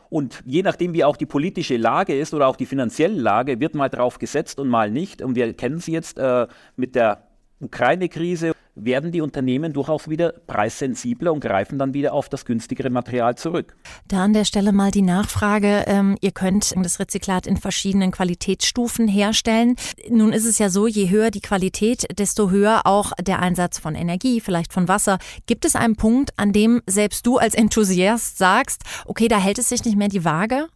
Und 0.09 0.41
je 0.47 0.63
nachdem, 0.63 0.93
wie 0.93 1.03
auch 1.03 1.15
die 1.15 1.27
politische 1.27 1.77
Lage 1.77 2.17
ist 2.17 2.33
oder 2.33 2.47
auch 2.47 2.55
die 2.55 2.65
finanzielle 2.65 3.21
Lage, 3.21 3.59
wird 3.59 3.75
mal 3.75 3.89
drauf 3.89 4.17
gesetzt 4.17 4.59
und 4.59 4.67
mal 4.67 4.89
nicht. 4.89 5.21
Und 5.21 5.35
wir 5.35 5.53
kennen 5.53 5.79
sie 5.79 5.91
jetzt 5.91 6.17
äh, 6.17 6.47
mit 6.75 6.95
der 6.95 7.27
Ukraine-Krise 7.59 8.53
werden 8.75 9.11
die 9.11 9.21
Unternehmen 9.21 9.73
durchaus 9.73 10.09
wieder 10.09 10.33
preissensibler 10.47 11.33
und 11.33 11.41
greifen 11.41 11.79
dann 11.79 11.93
wieder 11.93 12.13
auf 12.13 12.29
das 12.29 12.45
günstigere 12.45 12.89
Material 12.89 13.35
zurück. 13.35 13.75
Da 14.07 14.23
an 14.23 14.33
der 14.33 14.45
Stelle 14.45 14.71
mal 14.71 14.91
die 14.91 15.01
Nachfrage. 15.01 15.83
Ähm, 15.87 16.17
ihr 16.21 16.31
könnt 16.31 16.73
das 16.75 16.99
Rezyklat 16.99 17.47
in 17.47 17.57
verschiedenen 17.57 18.11
Qualitätsstufen 18.11 19.07
herstellen. 19.07 19.75
Nun 20.09 20.33
ist 20.33 20.45
es 20.45 20.59
ja 20.59 20.69
so, 20.69 20.87
je 20.87 21.09
höher 21.09 21.31
die 21.31 21.41
Qualität, 21.41 22.05
desto 22.17 22.49
höher 22.49 22.81
auch 22.85 23.11
der 23.21 23.39
Einsatz 23.39 23.79
von 23.79 23.95
Energie, 23.95 24.41
vielleicht 24.41 24.73
von 24.73 24.87
Wasser. 24.87 25.19
Gibt 25.45 25.65
es 25.65 25.75
einen 25.75 25.95
Punkt, 25.95 26.31
an 26.37 26.51
dem 26.53 26.81
selbst 26.87 27.25
du 27.25 27.37
als 27.37 27.55
Enthusiast 27.55 28.37
sagst, 28.37 28.83
okay, 29.05 29.27
da 29.27 29.37
hält 29.37 29.59
es 29.59 29.69
sich 29.69 29.83
nicht 29.85 29.97
mehr 29.97 30.07
die 30.07 30.25
Waage? 30.25 30.67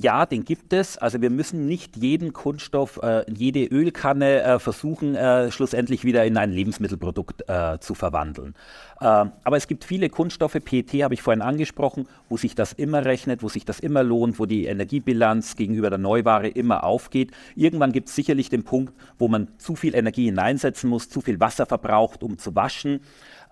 Ja, 0.00 0.26
den 0.26 0.44
gibt 0.44 0.72
es. 0.72 0.96
Also 0.96 1.20
wir 1.20 1.30
müssen 1.30 1.66
nicht 1.66 1.96
jeden 1.96 2.32
Kunststoff, 2.32 3.00
äh, 3.02 3.24
jede 3.30 3.64
Ölkanne 3.64 4.42
äh, 4.42 4.58
versuchen, 4.58 5.16
äh, 5.16 5.50
schlussendlich 5.50 6.04
wieder 6.04 6.24
in 6.24 6.36
ein 6.36 6.52
Lebensmittelprodukt 6.52 7.48
äh, 7.48 7.78
zu 7.80 7.94
verwandeln. 7.94 8.54
Ähm, 9.00 9.32
aber 9.42 9.56
es 9.56 9.66
gibt 9.66 9.84
viele 9.84 10.08
Kunststoffe, 10.08 10.56
PET 10.64 11.02
habe 11.02 11.14
ich 11.14 11.22
vorhin 11.22 11.42
angesprochen, 11.42 12.06
wo 12.28 12.36
sich 12.36 12.54
das 12.54 12.72
immer 12.72 13.04
rechnet, 13.04 13.42
wo 13.42 13.48
sich 13.48 13.64
das 13.64 13.80
immer 13.80 14.04
lohnt, 14.04 14.38
wo 14.38 14.46
die 14.46 14.66
Energiebilanz 14.66 15.56
gegenüber 15.56 15.90
der 15.90 15.98
Neuware 15.98 16.48
immer 16.48 16.84
aufgeht. 16.84 17.32
Irgendwann 17.56 17.92
gibt 17.92 18.08
es 18.08 18.14
sicherlich 18.14 18.50
den 18.50 18.62
Punkt, 18.62 18.94
wo 19.18 19.26
man 19.26 19.48
zu 19.58 19.74
viel 19.74 19.96
Energie 19.96 20.26
hineinsetzen 20.26 20.88
muss, 20.88 21.08
zu 21.08 21.20
viel 21.20 21.40
Wasser 21.40 21.66
verbraucht, 21.66 22.22
um 22.22 22.38
zu 22.38 22.54
waschen. 22.54 23.00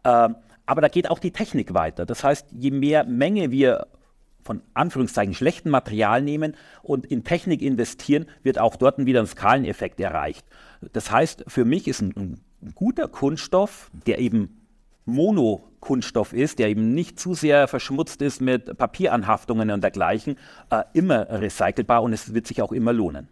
Ähm, 0.05 0.37
aber 0.67 0.81
da 0.81 0.89
geht 0.89 1.11
auch 1.11 1.19
die 1.19 1.31
Technik 1.31 1.75
weiter. 1.75 2.07
Das 2.07 2.23
heißt, 2.23 2.49
je 2.53 2.73
mehr 2.73 3.05
Menge 3.05 3.51
wir 3.51 3.87
von 4.47 4.63
Anführungszeichen 4.73 5.35
schlechten 5.35 5.71
Material 5.71 6.23
nehmen 6.23 6.55
und 6.83 7.05
in 7.05 7.25
Technik 7.25 7.61
investieren, 7.61 8.27
wird 8.43 8.59
auch 8.59 8.77
dort 8.77 9.05
wieder 9.05 9.21
ein 9.21 9.27
Skaleneffekt 9.27 10.01
erreicht. 10.01 10.47
Das 10.93 11.11
heißt, 11.11 11.45
für 11.49 11.65
mich 11.65 11.89
ist 11.89 12.01
ein, 12.01 12.15
ein 12.63 12.73
guter 12.75 13.09
Kunststoff, 13.09 13.91
der 14.07 14.19
eben 14.19 14.63
Monokunststoff 15.05 16.33
ist, 16.33 16.59
der 16.59 16.69
eben 16.69 16.95
nicht 16.95 17.19
zu 17.21 17.35
sehr 17.35 17.69
verschmutzt 17.69 18.23
ist 18.23 18.41
mit 18.41 18.77
Papieranhaftungen 18.77 19.71
und 19.71 19.83
dergleichen, 19.83 20.37
äh, 20.71 20.83
immer 20.95 21.29
recycelbar 21.29 22.03
und 22.03 22.13
es 22.13 22.35
wird 22.35 22.47
sich 22.47 22.63
auch 22.63 22.73
immer 22.73 22.93
lohnen. 22.93 23.29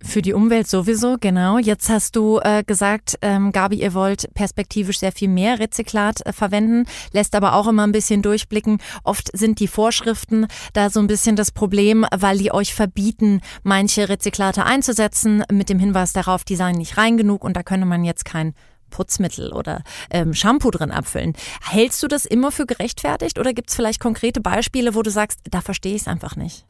Für 0.00 0.22
die 0.22 0.32
Umwelt 0.32 0.68
sowieso, 0.68 1.16
genau. 1.20 1.58
Jetzt 1.58 1.88
hast 1.88 2.14
du 2.14 2.38
äh, 2.38 2.62
gesagt, 2.64 3.18
ähm, 3.20 3.50
Gabi, 3.50 3.80
ihr 3.82 3.94
wollt 3.94 4.32
perspektivisch 4.32 5.00
sehr 5.00 5.10
viel 5.10 5.28
mehr 5.28 5.58
Rezyklat 5.58 6.24
äh, 6.24 6.32
verwenden, 6.32 6.88
lässt 7.12 7.34
aber 7.34 7.54
auch 7.54 7.66
immer 7.66 7.84
ein 7.84 7.92
bisschen 7.92 8.22
durchblicken. 8.22 8.78
Oft 9.02 9.36
sind 9.36 9.58
die 9.58 9.66
Vorschriften 9.66 10.46
da 10.72 10.88
so 10.88 11.00
ein 11.00 11.08
bisschen 11.08 11.34
das 11.34 11.50
Problem, 11.50 12.06
weil 12.16 12.38
die 12.38 12.52
euch 12.52 12.74
verbieten, 12.74 13.40
manche 13.64 14.08
Rezyklate 14.08 14.64
einzusetzen, 14.64 15.42
mit 15.50 15.68
dem 15.68 15.80
Hinweis 15.80 16.12
darauf, 16.12 16.44
die 16.44 16.56
seien 16.56 16.76
nicht 16.76 16.96
rein 16.96 17.16
genug 17.16 17.42
und 17.42 17.56
da 17.56 17.64
könne 17.64 17.84
man 17.84 18.04
jetzt 18.04 18.24
kein 18.24 18.54
Putzmittel 18.90 19.52
oder 19.52 19.82
ähm, 20.10 20.32
Shampoo 20.32 20.70
drin 20.70 20.92
abfüllen. 20.92 21.34
Hältst 21.60 22.02
du 22.02 22.06
das 22.06 22.24
immer 22.24 22.52
für 22.52 22.66
gerechtfertigt 22.66 23.38
oder 23.38 23.52
gibt 23.52 23.70
es 23.70 23.76
vielleicht 23.76 24.00
konkrete 24.00 24.40
Beispiele, 24.40 24.94
wo 24.94 25.02
du 25.02 25.10
sagst, 25.10 25.40
da 25.50 25.60
verstehe 25.60 25.96
ich 25.96 26.02
es 26.02 26.08
einfach 26.08 26.36
nicht? 26.36 26.64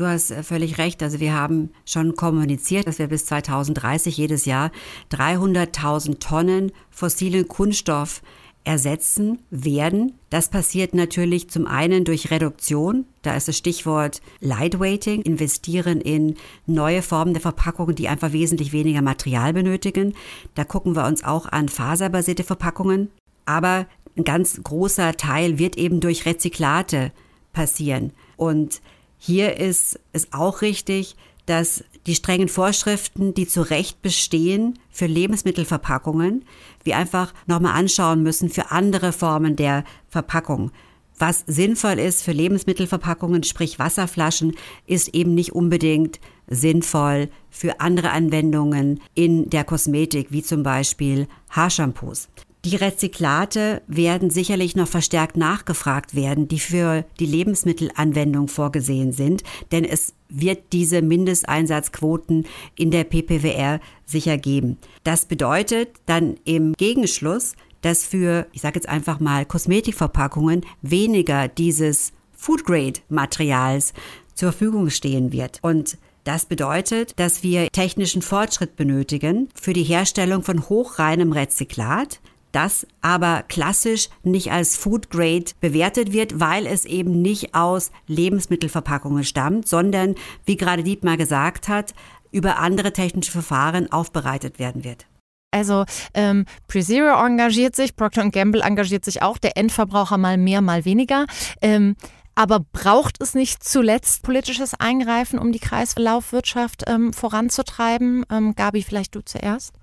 Du 0.00 0.06
hast 0.06 0.30
äh, 0.30 0.42
völlig 0.42 0.78
recht. 0.78 1.02
Also 1.02 1.20
wir 1.20 1.34
haben 1.34 1.68
schon 1.84 2.16
kommuniziert, 2.16 2.86
dass 2.86 2.98
wir 2.98 3.08
bis 3.08 3.26
2030 3.26 4.16
jedes 4.16 4.46
Jahr 4.46 4.72
300.000 5.12 6.18
Tonnen 6.20 6.72
fossilen 6.88 7.46
Kunststoff 7.48 8.22
ersetzen 8.64 9.40
werden. 9.50 10.14
Das 10.30 10.48
passiert 10.48 10.94
natürlich 10.94 11.50
zum 11.50 11.66
einen 11.66 12.06
durch 12.06 12.30
Reduktion. 12.30 13.04
Da 13.20 13.34
ist 13.34 13.48
das 13.48 13.58
Stichwort 13.58 14.22
Lightweighting, 14.40 15.20
investieren 15.20 16.00
in 16.00 16.36
neue 16.64 17.02
Formen 17.02 17.34
der 17.34 17.42
Verpackungen, 17.42 17.94
die 17.94 18.08
einfach 18.08 18.32
wesentlich 18.32 18.72
weniger 18.72 19.02
Material 19.02 19.52
benötigen. 19.52 20.14
Da 20.54 20.64
gucken 20.64 20.96
wir 20.96 21.04
uns 21.04 21.24
auch 21.24 21.44
an 21.44 21.68
faserbasierte 21.68 22.42
Verpackungen. 22.42 23.10
Aber 23.44 23.86
ein 24.16 24.24
ganz 24.24 24.62
großer 24.62 25.18
Teil 25.18 25.58
wird 25.58 25.76
eben 25.76 26.00
durch 26.00 26.24
Rezyklate 26.24 27.12
passieren. 27.52 28.14
Und 28.38 28.80
hier 29.22 29.58
ist 29.58 30.00
es 30.14 30.32
auch 30.32 30.62
richtig, 30.62 31.14
dass 31.44 31.84
die 32.06 32.14
strengen 32.14 32.48
Vorschriften, 32.48 33.34
die 33.34 33.46
zu 33.46 33.60
Recht 33.60 34.00
bestehen 34.00 34.78
für 34.90 35.04
Lebensmittelverpackungen, 35.04 36.46
wir 36.84 36.96
einfach 36.96 37.34
nochmal 37.46 37.78
anschauen 37.78 38.22
müssen 38.22 38.48
für 38.48 38.70
andere 38.70 39.12
Formen 39.12 39.56
der 39.56 39.84
Verpackung. 40.08 40.70
Was 41.18 41.44
sinnvoll 41.46 41.98
ist 41.98 42.22
für 42.22 42.32
Lebensmittelverpackungen, 42.32 43.42
sprich 43.42 43.78
Wasserflaschen, 43.78 44.56
ist 44.86 45.08
eben 45.08 45.34
nicht 45.34 45.52
unbedingt 45.52 46.18
sinnvoll 46.46 47.28
für 47.50 47.78
andere 47.80 48.12
Anwendungen 48.12 49.00
in 49.14 49.50
der 49.50 49.64
Kosmetik, 49.64 50.28
wie 50.30 50.42
zum 50.42 50.62
Beispiel 50.62 51.28
Haarshampoos. 51.50 52.30
Die 52.64 52.76
Rezyklate 52.76 53.80
werden 53.86 54.28
sicherlich 54.28 54.76
noch 54.76 54.88
verstärkt 54.88 55.36
nachgefragt 55.36 56.14
werden, 56.14 56.46
die 56.46 56.58
für 56.58 57.06
die 57.18 57.26
Lebensmittelanwendung 57.26 58.48
vorgesehen 58.48 59.12
sind, 59.12 59.44
denn 59.72 59.84
es 59.84 60.12
wird 60.28 60.72
diese 60.72 61.00
Mindesteinsatzquoten 61.00 62.46
in 62.76 62.90
der 62.90 63.04
PPWR 63.04 63.80
sicher 64.04 64.36
geben. 64.36 64.76
Das 65.04 65.24
bedeutet 65.24 65.88
dann 66.04 66.36
im 66.44 66.74
Gegenschluss, 66.74 67.54
dass 67.80 68.04
für, 68.04 68.46
ich 68.52 68.60
sage 68.60 68.76
jetzt 68.76 68.88
einfach 68.88 69.20
mal, 69.20 69.46
Kosmetikverpackungen 69.46 70.66
weniger 70.82 71.48
dieses 71.48 72.12
Food-Grade-Materials 72.36 73.94
zur 74.34 74.52
Verfügung 74.52 74.90
stehen 74.90 75.32
wird. 75.32 75.58
Und 75.62 75.96
das 76.24 76.44
bedeutet, 76.44 77.18
dass 77.18 77.42
wir 77.42 77.70
technischen 77.70 78.20
Fortschritt 78.20 78.76
benötigen 78.76 79.48
für 79.54 79.72
die 79.72 79.82
Herstellung 79.82 80.42
von 80.42 80.68
hochreinem 80.68 81.32
Rezyklat, 81.32 82.20
das 82.52 82.86
aber 83.00 83.44
klassisch 83.48 84.08
nicht 84.22 84.52
als 84.52 84.76
Food 84.76 85.10
Grade 85.10 85.46
bewertet 85.60 86.12
wird, 86.12 86.40
weil 86.40 86.66
es 86.66 86.84
eben 86.84 87.22
nicht 87.22 87.54
aus 87.54 87.90
Lebensmittelverpackungen 88.06 89.24
stammt, 89.24 89.68
sondern, 89.68 90.14
wie 90.44 90.56
gerade 90.56 90.82
Dietmar 90.82 91.16
gesagt 91.16 91.68
hat, 91.68 91.94
über 92.32 92.58
andere 92.58 92.92
technische 92.92 93.32
Verfahren 93.32 93.90
aufbereitet 93.90 94.58
werden 94.58 94.84
wird. 94.84 95.06
Also 95.52 95.84
ähm, 96.14 96.44
PreZero 96.68 97.26
engagiert 97.26 97.74
sich, 97.74 97.96
Procter 97.96 98.28
Gamble 98.30 98.62
engagiert 98.62 99.04
sich 99.04 99.22
auch, 99.22 99.38
der 99.38 99.56
Endverbraucher 99.56 100.16
mal 100.16 100.36
mehr, 100.36 100.60
mal 100.60 100.84
weniger. 100.84 101.26
Ähm, 101.60 101.96
aber 102.36 102.60
braucht 102.60 103.20
es 103.20 103.34
nicht 103.34 103.64
zuletzt 103.64 104.22
politisches 104.22 104.74
Eingreifen, 104.78 105.38
um 105.38 105.50
die 105.52 105.58
Kreislaufwirtschaft 105.58 106.84
ähm, 106.86 107.12
voranzutreiben? 107.12 108.24
Ähm, 108.30 108.54
Gabi, 108.54 108.82
vielleicht 108.82 109.14
du 109.14 109.20
zuerst? 109.22 109.74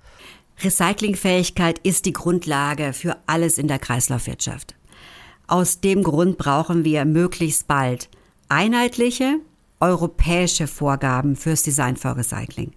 Recyclingfähigkeit 0.59 1.79
ist 1.79 2.05
die 2.05 2.13
Grundlage 2.13 2.93
für 2.93 3.17
alles 3.27 3.57
in 3.57 3.67
der 3.67 3.79
Kreislaufwirtschaft. 3.79 4.75
Aus 5.45 5.81
dem 5.81 6.03
Grund 6.03 6.37
brauchen 6.37 6.83
wir 6.83 7.05
möglichst 7.05 7.67
bald 7.67 8.09
einheitliche 8.49 9.39
europäische 9.79 10.65
Vorgaben 10.65 11.35
fürs 11.35 11.61
Design 11.61 11.97
for 11.97 12.17
Recycling. 12.17 12.71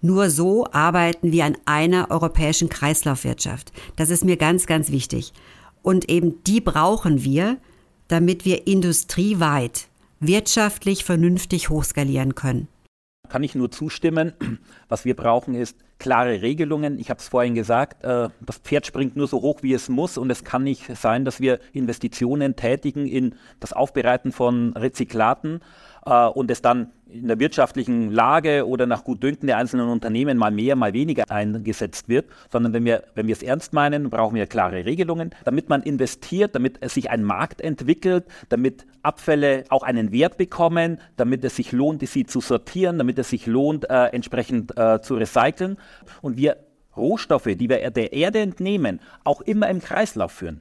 Nur 0.00 0.30
so 0.30 0.66
arbeiten 0.72 1.30
wir 1.30 1.44
an 1.44 1.58
einer 1.66 2.10
europäischen 2.10 2.70
Kreislaufwirtschaft. 2.70 3.72
Das 3.96 4.08
ist 4.10 4.24
mir 4.24 4.36
ganz, 4.36 4.66
ganz 4.66 4.90
wichtig. 4.90 5.32
Und 5.82 6.08
eben 6.08 6.42
die 6.44 6.60
brauchen 6.60 7.22
wir, 7.22 7.58
damit 8.08 8.44
wir 8.44 8.66
industrieweit 8.66 9.88
wirtschaftlich 10.20 11.04
vernünftig 11.04 11.68
hochskalieren 11.68 12.34
können. 12.34 12.68
Kann 13.28 13.42
ich 13.42 13.54
nur 13.54 13.70
zustimmen. 13.70 14.32
Was 14.88 15.04
wir 15.04 15.14
brauchen 15.14 15.54
ist 15.54 15.76
klare 15.98 16.42
Regelungen. 16.42 16.98
Ich 16.98 17.10
habe 17.10 17.18
es 17.18 17.28
vorhin 17.28 17.54
gesagt, 17.54 18.04
äh, 18.04 18.28
das 18.40 18.58
Pferd 18.58 18.86
springt 18.86 19.16
nur 19.16 19.26
so 19.26 19.42
hoch, 19.42 19.62
wie 19.62 19.74
es 19.74 19.88
muss 19.88 20.16
und 20.16 20.30
es 20.30 20.44
kann 20.44 20.64
nicht 20.64 20.96
sein, 20.96 21.24
dass 21.24 21.40
wir 21.40 21.58
Investitionen 21.72 22.56
tätigen 22.56 23.06
in 23.06 23.34
das 23.60 23.72
Aufbereiten 23.72 24.32
von 24.32 24.74
Rezyklaten 24.74 25.60
äh, 26.06 26.26
und 26.26 26.50
es 26.50 26.62
dann 26.62 26.92
in 27.10 27.26
der 27.26 27.38
wirtschaftlichen 27.38 28.10
Lage 28.10 28.66
oder 28.66 28.86
nach 28.86 29.04
Gutdünken 29.04 29.46
der 29.46 29.56
einzelnen 29.56 29.88
Unternehmen 29.88 30.36
mal 30.36 30.50
mehr, 30.50 30.76
mal 30.76 30.92
weniger 30.92 31.24
eingesetzt 31.28 32.08
wird, 32.08 32.26
sondern 32.50 32.72
wenn 32.72 32.84
wir, 32.84 33.04
wenn 33.14 33.26
wir 33.26 33.32
es 33.32 33.42
ernst 33.42 33.72
meinen, 33.72 34.10
brauchen 34.10 34.34
wir 34.34 34.46
klare 34.46 34.84
Regelungen, 34.84 35.30
damit 35.44 35.68
man 35.68 35.82
investiert, 35.82 36.54
damit 36.54 36.78
es 36.80 36.94
sich 36.94 37.10
ein 37.10 37.22
Markt 37.24 37.60
entwickelt, 37.60 38.24
damit 38.50 38.86
Abfälle 39.02 39.64
auch 39.70 39.82
einen 39.82 40.12
Wert 40.12 40.36
bekommen, 40.36 40.98
damit 41.16 41.44
es 41.44 41.56
sich 41.56 41.72
lohnt, 41.72 42.06
sie 42.06 42.26
zu 42.26 42.40
sortieren, 42.40 42.98
damit 42.98 43.18
es 43.18 43.30
sich 43.30 43.46
lohnt, 43.46 43.88
äh, 43.88 44.06
entsprechend 44.06 44.76
äh, 44.76 45.00
zu 45.00 45.14
recyceln. 45.14 45.78
Und 46.20 46.36
wir 46.36 46.56
Rohstoffe, 46.98 47.44
die 47.44 47.68
wir 47.68 47.90
der 47.90 48.12
Erde 48.12 48.40
entnehmen, 48.40 49.00
auch 49.24 49.40
immer 49.40 49.68
im 49.68 49.80
Kreislauf 49.80 50.32
führen. 50.32 50.60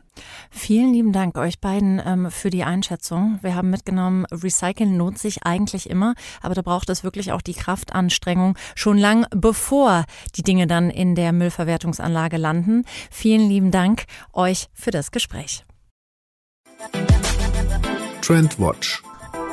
Vielen 0.50 0.94
lieben 0.94 1.12
Dank 1.12 1.38
euch 1.38 1.60
beiden 1.60 2.02
ähm, 2.04 2.32
für 2.32 2.50
die 2.50 2.64
Einschätzung. 2.64 3.40
Wir 3.42 3.56
haben 3.56 3.70
mitgenommen, 3.70 4.26
Recyceln 4.32 4.98
lohnt 4.98 5.20
sich 5.20 5.44
eigentlich 5.44 5.90
immer, 5.90 6.16
aber 6.42 6.56
da 6.56 6.62
braucht 6.62 6.90
es 6.90 7.04
wirklich 7.04 7.32
auch 7.32 7.42
die 7.42 7.54
Kraftanstrengung 7.54 8.58
schon 8.76 8.98
lang 8.98 9.26
bevor 9.32 10.06
die 10.36 10.44
Dinge 10.44 10.68
dann 10.68 10.90
in 10.90 11.16
der 11.16 11.34
Müllverwertungsanlage 11.34 12.38
landen. 12.38 12.84
Vielen 13.12 13.48
lieben 13.48 13.72
Dank 13.72 14.06
euch 14.34 14.68
für 14.74 14.92
das 14.92 15.12
Gespräch. 15.12 15.66
Trendwatch 18.22 19.02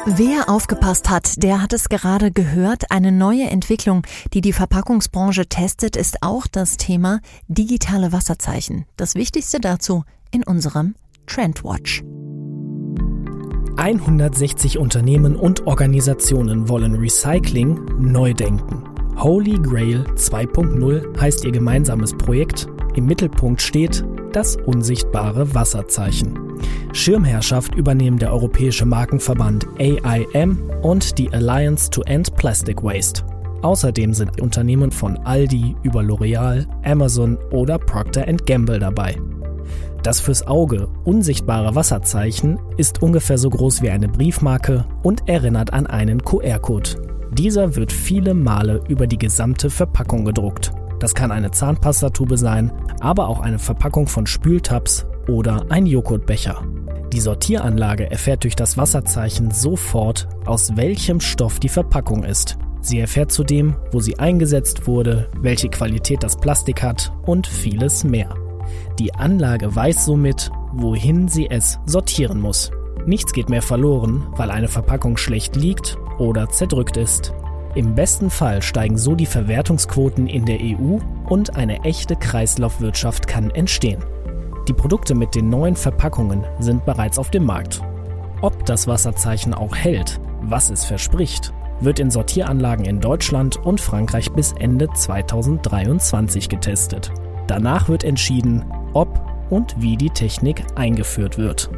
Wer 0.06 0.50
aufgepasst 0.50 1.08
hat, 1.08 1.42
der 1.42 1.62
hat 1.62 1.72
es 1.72 1.88
gerade 1.88 2.30
gehört. 2.30 2.90
Eine 2.90 3.10
neue 3.10 3.44
Entwicklung, 3.44 4.02
die 4.34 4.42
die 4.42 4.52
Verpackungsbranche 4.52 5.46
testet, 5.46 5.96
ist 5.96 6.22
auch 6.22 6.46
das 6.46 6.76
Thema 6.76 7.20
digitale 7.48 8.12
Wasserzeichen. 8.12 8.84
Das 8.98 9.14
Wichtigste 9.14 9.60
dazu 9.60 10.04
in 10.30 10.44
unserem 10.44 10.94
Trendwatch. 11.26 12.02
160 13.78 14.76
Unternehmen 14.76 15.36
und 15.36 15.66
Organisationen 15.66 16.68
wollen 16.68 16.96
Recycling 16.96 17.80
neu 17.98 18.34
denken. 18.34 18.84
Holy 19.16 19.58
Grail 19.58 20.04
2.0 20.16 21.18
heißt 21.18 21.46
ihr 21.46 21.52
gemeinsames 21.52 22.12
Projekt. 22.12 22.68
Im 22.94 23.06
Mittelpunkt 23.06 23.62
steht 23.62 24.04
das 24.34 24.56
unsichtbare 24.56 25.54
Wasserzeichen. 25.54 26.38
Schirmherrschaft 26.92 27.74
übernehmen 27.74 28.18
der 28.18 28.32
Europäische 28.32 28.84
Markenverband 28.84 29.66
AIM 29.78 30.70
und 30.82 31.18
die 31.18 31.32
Alliance 31.32 31.90
to 31.90 32.02
End 32.02 32.34
Plastic 32.36 32.82
Waste. 32.82 33.22
Außerdem 33.62 34.12
sind 34.12 34.40
Unternehmen 34.40 34.90
von 34.90 35.16
Aldi 35.18 35.74
über 35.82 36.00
L'Oreal, 36.00 36.66
Amazon 36.84 37.38
oder 37.50 37.78
Procter 37.78 38.26
Gamble 38.44 38.78
dabei. 38.78 39.16
Das 40.02 40.20
fürs 40.20 40.46
Auge 40.46 40.88
unsichtbare 41.04 41.74
Wasserzeichen 41.74 42.58
ist 42.76 43.02
ungefähr 43.02 43.38
so 43.38 43.48
groß 43.48 43.80
wie 43.80 43.88
eine 43.88 44.08
Briefmarke 44.08 44.84
und 45.02 45.28
erinnert 45.28 45.72
an 45.72 45.86
einen 45.86 46.22
QR-Code. 46.22 46.90
Dieser 47.32 47.74
wird 47.74 47.90
viele 47.90 48.34
Male 48.34 48.82
über 48.88 49.06
die 49.06 49.18
gesamte 49.18 49.70
Verpackung 49.70 50.26
gedruckt. 50.26 50.72
Das 50.98 51.14
kann 51.14 51.32
eine 51.32 51.50
Zahnpastatube 51.50 52.38
sein, 52.38 52.72
aber 53.00 53.28
auch 53.28 53.40
eine 53.40 53.58
Verpackung 53.58 54.06
von 54.06 54.26
Spültabs 54.26 55.06
oder 55.28 55.66
ein 55.68 55.86
Joghurtbecher. 55.86 56.62
Die 57.12 57.20
Sortieranlage 57.20 58.10
erfährt 58.10 58.44
durch 58.44 58.56
das 58.56 58.76
Wasserzeichen 58.76 59.50
sofort, 59.50 60.28
aus 60.46 60.76
welchem 60.76 61.20
Stoff 61.20 61.60
die 61.60 61.68
Verpackung 61.68 62.24
ist. 62.24 62.58
Sie 62.80 62.98
erfährt 62.98 63.32
zudem, 63.32 63.76
wo 63.92 64.00
sie 64.00 64.18
eingesetzt 64.18 64.86
wurde, 64.86 65.28
welche 65.40 65.68
Qualität 65.68 66.22
das 66.22 66.36
Plastik 66.36 66.82
hat 66.82 67.12
und 67.24 67.46
vieles 67.46 68.04
mehr. 68.04 68.34
Die 68.98 69.14
Anlage 69.14 69.74
weiß 69.74 70.04
somit, 70.04 70.50
wohin 70.72 71.28
sie 71.28 71.48
es 71.48 71.78
sortieren 71.86 72.40
muss. 72.40 72.70
Nichts 73.06 73.32
geht 73.32 73.48
mehr 73.48 73.62
verloren, 73.62 74.26
weil 74.36 74.50
eine 74.50 74.68
Verpackung 74.68 75.16
schlecht 75.16 75.56
liegt 75.56 75.96
oder 76.18 76.48
zerdrückt 76.48 76.96
ist. 76.96 77.32
Im 77.74 77.96
besten 77.96 78.30
Fall 78.30 78.62
steigen 78.62 78.96
so 78.96 79.16
die 79.16 79.26
Verwertungsquoten 79.26 80.28
in 80.28 80.44
der 80.44 80.60
EU 80.60 80.98
und 81.28 81.56
eine 81.56 81.82
echte 81.82 82.14
Kreislaufwirtschaft 82.14 83.26
kann 83.26 83.50
entstehen. 83.50 84.04
Die 84.68 84.72
Produkte 84.72 85.14
mit 85.14 85.34
den 85.34 85.48
neuen 85.48 85.74
Verpackungen 85.74 86.44
sind 86.60 86.84
bereits 86.86 87.18
auf 87.18 87.30
dem 87.30 87.44
Markt. 87.44 87.82
Ob 88.42 88.64
das 88.64 88.86
Wasserzeichen 88.86 89.54
auch 89.54 89.74
hält, 89.74 90.20
was 90.40 90.70
es 90.70 90.84
verspricht, 90.84 91.52
wird 91.80 91.98
in 91.98 92.10
Sortieranlagen 92.10 92.84
in 92.84 93.00
Deutschland 93.00 93.56
und 93.56 93.80
Frankreich 93.80 94.30
bis 94.30 94.52
Ende 94.52 94.88
2023 94.94 96.48
getestet. 96.48 97.10
Danach 97.48 97.88
wird 97.88 98.04
entschieden, 98.04 98.64
ob 98.92 99.20
und 99.50 99.74
wie 99.80 99.96
die 99.96 100.10
Technik 100.10 100.64
eingeführt 100.76 101.38
wird. 101.38 101.70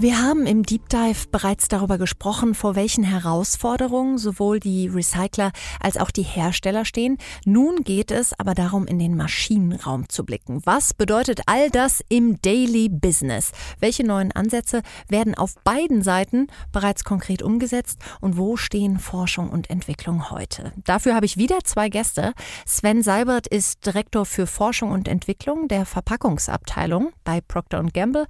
Wir 0.00 0.18
haben 0.18 0.46
im 0.46 0.62
Deep 0.62 0.88
Dive 0.88 1.28
bereits 1.30 1.68
darüber 1.68 1.98
gesprochen, 1.98 2.54
vor 2.54 2.74
welchen 2.74 3.04
Herausforderungen 3.04 4.16
sowohl 4.16 4.58
die 4.58 4.88
Recycler 4.88 5.52
als 5.78 5.98
auch 5.98 6.10
die 6.10 6.22
Hersteller 6.22 6.86
stehen. 6.86 7.18
Nun 7.44 7.84
geht 7.84 8.10
es 8.10 8.32
aber 8.40 8.54
darum, 8.54 8.86
in 8.86 8.98
den 8.98 9.14
Maschinenraum 9.14 10.08
zu 10.08 10.24
blicken. 10.24 10.62
Was 10.64 10.94
bedeutet 10.94 11.42
all 11.44 11.68
das 11.68 12.02
im 12.08 12.40
Daily 12.40 12.88
Business? 12.88 13.52
Welche 13.78 14.02
neuen 14.02 14.32
Ansätze 14.32 14.80
werden 15.08 15.34
auf 15.34 15.56
beiden 15.64 16.02
Seiten 16.02 16.46
bereits 16.72 17.04
konkret 17.04 17.42
umgesetzt 17.42 17.98
und 18.22 18.38
wo 18.38 18.56
stehen 18.56 18.98
Forschung 18.98 19.50
und 19.50 19.68
Entwicklung 19.68 20.30
heute? 20.30 20.72
Dafür 20.82 21.14
habe 21.14 21.26
ich 21.26 21.36
wieder 21.36 21.58
zwei 21.64 21.90
Gäste. 21.90 22.32
Sven 22.64 23.02
Seibert 23.02 23.48
ist 23.48 23.84
Direktor 23.84 24.24
für 24.24 24.46
Forschung 24.46 24.92
und 24.92 25.08
Entwicklung 25.08 25.68
der 25.68 25.84
Verpackungsabteilung 25.84 27.12
bei 27.22 27.42
Procter 27.42 27.84
Gamble 27.92 28.26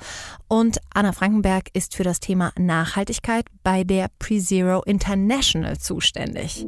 und 0.48 0.80
Anna 0.92 1.12
Frankenberg 1.12 1.59
Netzwerk 1.60 1.70
ist 1.74 1.94
für 1.94 2.04
das 2.04 2.20
Thema 2.20 2.52
Nachhaltigkeit 2.58 3.46
bei 3.62 3.84
der 3.84 4.08
PreZero 4.18 4.82
International 4.82 5.78
zuständig. 5.78 6.66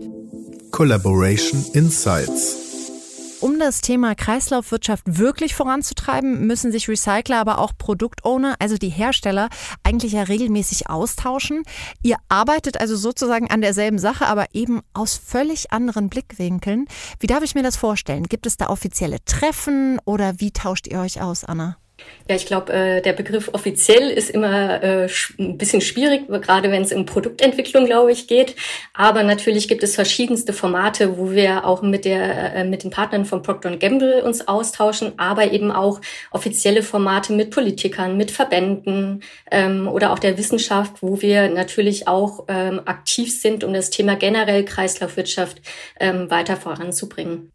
Collaboration 0.70 1.64
Insights 1.72 2.59
um 3.40 3.59
das 3.59 3.81
Thema 3.81 4.14
Kreislaufwirtschaft 4.14 5.02
wirklich 5.18 5.57
voranzutreiben, 5.57 6.46
müssen 6.46 6.70
sich 6.70 6.88
Recycler, 6.88 7.40
aber 7.40 7.59
auch 7.59 7.72
Produktowner, 7.76 8.55
also 8.61 8.76
die 8.76 8.88
Hersteller, 8.88 9.48
eigentlich 9.83 10.12
ja 10.12 10.22
regelmäßig 10.22 10.88
austauschen. 10.88 11.64
Ihr 12.05 12.18
arbeitet 12.28 12.81
also 12.81 12.94
sozusagen 12.94 13.50
an 13.50 13.61
derselben 13.61 13.98
Sache, 13.98 14.28
aber 14.28 14.46
eben 14.52 14.83
aus 14.94 15.16
völlig 15.16 15.72
anderen 15.72 16.09
Blickwinkeln. 16.09 16.87
Wie 17.18 17.26
darf 17.26 17.42
ich 17.42 17.57
mir 17.57 17.64
das 17.64 17.74
vorstellen? 17.74 18.28
Gibt 18.28 18.46
es 18.46 18.59
da 18.59 18.68
offizielle 18.68 19.18
Treffen 19.24 19.98
oder 20.05 20.38
wie 20.38 20.52
tauscht 20.52 20.87
ihr 20.87 21.00
euch 21.00 21.20
aus, 21.20 21.42
Anna? 21.42 21.82
Ja, 22.28 22.36
ich 22.36 22.46
glaube, 22.46 22.72
äh, 22.72 23.02
der 23.02 23.14
Begriff 23.14 23.50
offiziell 23.52 24.08
ist 24.10 24.30
immer 24.30 24.82
äh, 24.82 25.08
ein 25.38 25.58
bisschen 25.58 25.80
schwierig, 25.80 26.28
gerade 26.28 26.70
wenn 26.70 26.82
es 26.82 26.92
um 26.92 27.04
Produktentwicklung, 27.04 27.86
glaube 27.86 28.12
ich, 28.12 28.28
geht. 28.28 28.54
Aber 28.94 29.24
natürlich 29.24 29.66
gibt 29.66 29.82
es 29.82 29.96
verschiedenste 29.96 30.52
Formate, 30.52 31.18
wo 31.18 31.32
wir 31.32 31.66
auch 31.66 31.82
mit 31.82 32.04
der 32.04 32.54
äh, 32.54 32.64
mit 32.64 32.84
den 32.84 32.90
Partnern 32.90 33.24
von 33.24 33.42
Procter 33.42 33.76
Gamble 33.76 34.22
uns 34.22 34.46
austauschen, 34.46 35.12
aber 35.18 35.52
eben 35.52 35.72
auch 35.72 36.00
offizielle 36.30 36.82
Formate 36.82 37.32
mit 37.32 37.50
Politikern, 37.50 38.16
mit 38.16 38.30
Verbänden 38.30 39.22
ähm, 39.50 39.88
oder 39.88 40.12
auch 40.12 40.18
der 40.20 40.38
Wissenschaft, 40.38 41.02
wo 41.02 41.20
wir 41.20 41.48
natürlich 41.48 42.06
auch 42.06 42.44
ähm, 42.48 42.80
aktiv 42.84 43.40
sind, 43.40 43.64
um 43.64 43.72
das 43.74 43.90
Thema 43.90 44.14
generell 44.14 44.64
Kreislaufwirtschaft 44.64 45.60
ähm, 45.98 46.30
weiter 46.30 46.56
voranzubringen. 46.56 47.52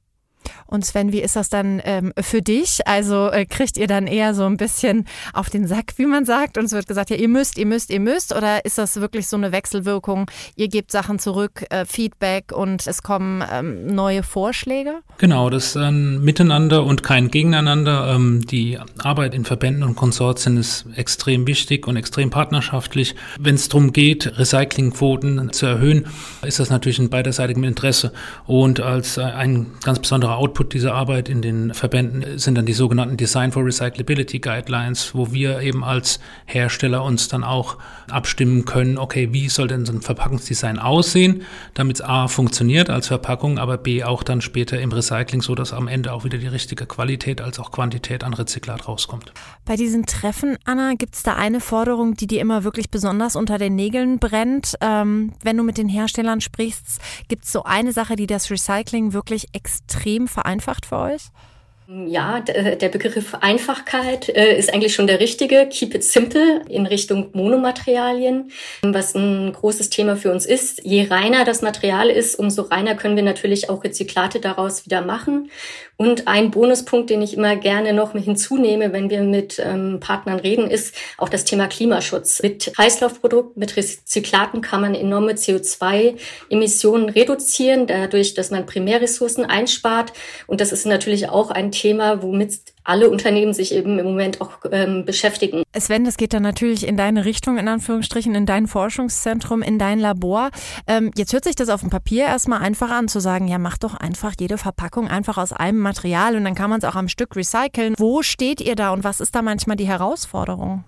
Und 0.66 0.86
Sven, 0.86 1.12
wie 1.12 1.22
ist 1.22 1.36
das 1.36 1.50
dann 1.50 1.82
ähm, 1.84 2.14
für 2.20 2.42
dich? 2.42 2.88
Also 2.88 3.30
äh, 3.32 3.46
kriegt 3.46 3.78
ihr 3.78 3.88
dann 3.88 4.08
eher 4.08 4.34
so 4.34 4.46
ein 4.46 4.58
bisschen 4.58 5.06
auf 5.34 5.50
den 5.50 5.68
Sack, 5.68 5.94
wie 5.98 6.06
man 6.06 6.26
sagt, 6.26 6.58
und 6.58 6.66
es 6.66 6.72
wird 6.72 6.88
gesagt, 6.88 7.10
ja, 7.10 7.16
ihr 7.16 7.28
müsst, 7.28 7.58
ihr 7.58 7.66
müsst, 7.66 7.90
ihr 7.90 8.00
müsst, 8.00 8.36
oder 8.36 8.66
ist 8.66 8.78
das 8.78 9.00
wirklich 9.00 9.28
so 9.28 9.38
eine 9.38 9.52
Wechselwirkung? 9.52 10.30
Ihr 10.56 10.68
gebt 10.68 10.92
Sachen 10.92 11.20
zurück, 11.20 11.66
äh, 11.70 11.86
Feedback 11.86 12.52
und 12.52 12.86
es 12.88 13.04
kommen 13.04 13.44
ähm, 13.52 13.88
neue 13.88 14.24
Vorschläge? 14.24 15.00
Genau, 15.18 15.50
das 15.50 15.68
ist 15.68 15.78
ein 15.78 16.24
Miteinander 16.24 16.84
und 16.84 17.04
kein 17.04 17.30
Gegeneinander. 17.32 18.14
Ähm, 18.16 18.46
die 18.46 18.80
Arbeit 19.00 19.34
in 19.34 19.46
Verbänden 19.46 19.84
und 19.84 19.96
Konsortien 19.96 20.58
ist 20.58 20.86
extrem 20.96 21.48
wichtig 21.48 21.88
und 21.88 21.96
extrem 21.96 22.30
partnerschaftlich. 22.30 23.16
Wenn 23.40 23.56
es 23.56 23.70
darum 23.70 23.94
geht, 23.94 24.38
Recyclingquoten 24.38 25.52
zu 25.54 25.66
erhöhen, 25.66 26.08
ist 26.46 26.60
das 26.60 26.70
natürlich 26.70 27.00
ein 27.00 27.10
beiderseitiges 27.10 27.64
Interesse. 27.64 28.12
Und 28.46 28.80
als 28.80 29.18
ein 29.18 29.68
ganz 29.84 30.00
besonderer 30.00 30.37
Output 30.38 30.74
dieser 30.74 30.94
Arbeit 30.94 31.30
in 31.30 31.42
den 31.42 31.74
Verbänden 31.74 32.38
sind 32.38 32.56
dann 32.56 32.66
die 32.66 32.74
sogenannten 32.74 33.18
Design 33.18 33.52
for 33.52 33.66
Recyclability 33.66 34.40
Guidelines, 34.40 35.16
wo 35.16 35.32
wir 35.32 35.60
eben 35.62 35.84
als 35.84 36.20
Hersteller 36.46 37.04
uns 37.04 37.28
dann 37.28 37.44
auch 37.44 37.78
abstimmen 38.10 38.66
können, 38.66 38.98
okay, 38.98 39.30
wie 39.34 39.50
soll 39.50 39.68
denn 39.68 39.86
so 39.86 39.94
ein 39.94 40.02
Verpackungsdesign 40.02 40.80
aussehen, 40.80 41.44
damit 41.74 41.98
es 41.98 42.02
A 42.02 42.28
funktioniert 42.28 42.90
als 42.90 43.08
Verpackung, 43.08 43.58
aber 43.58 43.78
B 43.78 44.04
auch 44.04 44.24
dann 44.24 44.42
später 44.42 44.80
im 44.80 44.92
Recycling, 44.92 45.42
so 45.42 45.56
dass 45.56 45.74
am 45.74 45.88
Ende 45.88 46.14
auch 46.14 46.24
wieder 46.24 46.38
die 46.38 46.48
richtige 46.48 46.86
Qualität 46.86 47.42
als 47.42 47.60
auch 47.60 47.72
Quantität 47.72 48.24
an 48.24 48.34
Rezyklat 48.34 48.88
rauskommt. 48.88 49.34
Bei 49.66 49.76
diesen 49.76 50.06
Treffen, 50.06 50.58
Anna, 50.66 50.94
gibt 50.94 51.16
es 51.16 51.24
da 51.24 51.36
eine 51.36 51.60
Forderung, 51.60 52.16
die 52.16 52.28
dir 52.28 52.42
immer 52.42 52.64
wirklich 52.64 52.90
besonders 52.90 53.36
unter 53.36 53.58
den 53.58 53.76
Nägeln 53.76 54.20
brennt? 54.20 54.76
Ähm, 54.82 55.34
wenn 55.44 55.58
du 55.58 55.64
mit 55.64 55.78
den 55.78 55.90
Herstellern 55.90 56.42
sprichst, 56.42 57.02
gibt 57.28 57.46
es 57.46 57.52
so 57.52 57.64
eine 57.64 57.92
Sache, 57.92 58.16
die 58.16 58.28
das 58.28 58.50
Recycling 58.50 59.14
wirklich 59.14 59.48
extrem 59.54 60.27
vereinfacht 60.28 60.86
für 60.86 60.98
euch? 60.98 61.30
Ja, 61.90 62.42
der 62.42 62.90
Begriff 62.90 63.34
Einfachkeit 63.40 64.28
äh, 64.28 64.58
ist 64.58 64.74
eigentlich 64.74 64.94
schon 64.94 65.08
der 65.08 65.22
richtige. 65.22 65.70
Keep 65.70 65.96
it 65.96 66.04
simple 66.04 66.62
in 66.68 66.86
Richtung 66.86 67.30
Monomaterialien, 67.32 68.52
was 68.82 69.16
ein 69.16 69.54
großes 69.54 69.90
Thema 69.90 70.18
für 70.18 70.30
uns 70.30 70.46
ist. 70.46 70.84
Je 70.84 71.08
reiner 71.08 71.46
das 71.46 71.62
Material 71.62 72.10
ist, 72.10 72.38
umso 72.38 72.64
reiner 72.64 72.96
können 72.96 73.16
wir 73.16 73.24
natürlich 73.24 73.70
auch 73.70 73.86
Rezyklate 73.86 74.42
daraus 74.42 74.86
wieder 74.86 75.02
machen. 75.02 75.50
Und 75.96 76.28
ein 76.28 76.52
Bonuspunkt, 76.52 77.10
den 77.10 77.24
ich 77.24 77.34
immer 77.36 77.56
gerne 77.56 77.92
noch 77.92 78.12
hinzunehme, 78.12 78.94
wenn 78.94 79.10
wir 79.10 79.24
mit 79.24 79.58
ähm, 79.58 80.00
Partnern 80.00 80.40
reden, 80.40 80.70
ist 80.70 80.94
auch 81.18 81.28
das 81.28 81.44
Thema 81.44 81.68
Klimaschutz. 81.68 82.44
Mit 82.44 82.72
Kreislaufprodukten, 82.76 83.60
mit 83.60 83.76
Rezyklaten 83.76 84.62
kann 84.62 84.82
man 84.82 84.94
enorme 84.94 85.34
CO2-Emissionen 85.34 87.10
reduzieren, 87.10 87.88
dadurch, 87.88 88.36
dass 88.36 88.52
man 88.52 88.68
Primärressourcen 88.68 89.44
einspart. 89.46 90.14
Und 90.46 90.62
das 90.62 90.72
ist 90.72 90.86
natürlich 90.86 91.30
auch 91.30 91.50
ein 91.50 91.72
Thema, 91.78 92.22
womit 92.22 92.60
alle 92.84 93.10
Unternehmen 93.10 93.54
sich 93.54 93.74
eben 93.74 94.00
im 94.00 94.06
Moment 94.06 94.40
auch 94.40 94.52
ähm, 94.72 95.06
beschäftigen. 95.06 95.64
Sven, 95.78 96.06
das 96.06 96.18
geht 96.18 96.34
dann 96.34 96.44
natürlich 96.44 96.88
in 96.88 96.96
deine 96.96 97.26
Richtung, 97.26 97.58
in 97.58 97.68
Anführungsstrichen, 97.68 98.34
in 98.34 98.46
dein 98.46 98.68
Forschungszentrum, 98.68 99.62
in 99.62 99.78
dein 99.78 100.00
Labor. 100.00 100.50
Ähm, 100.88 101.12
jetzt 101.16 101.34
hört 101.34 101.44
sich 101.44 101.56
das 101.56 101.70
auf 101.70 101.82
dem 101.82 101.90
Papier 101.90 102.26
erstmal 102.26 102.62
einfach 102.62 102.90
an 102.90 103.08
zu 103.08 103.20
sagen, 103.20 103.48
ja, 103.48 103.58
mach 103.58 103.78
doch 103.78 103.94
einfach 103.94 104.34
jede 104.40 104.58
Verpackung 104.58 105.08
einfach 105.08 105.38
aus 105.38 105.54
einem 105.54 105.80
Material 105.80 106.36
und 106.36 106.46
dann 106.46 106.56
kann 106.56 106.70
man 106.70 106.80
es 106.80 106.86
auch 106.86 106.96
am 106.96 107.10
Stück 107.10 107.36
recyceln. 107.36 107.94
Wo 107.98 108.22
steht 108.22 108.62
ihr 108.62 108.76
da 108.76 108.92
und 108.94 109.04
was 109.04 109.20
ist 109.20 109.36
da 109.36 109.42
manchmal 109.42 109.76
die 109.76 109.88
Herausforderung? 109.88 110.84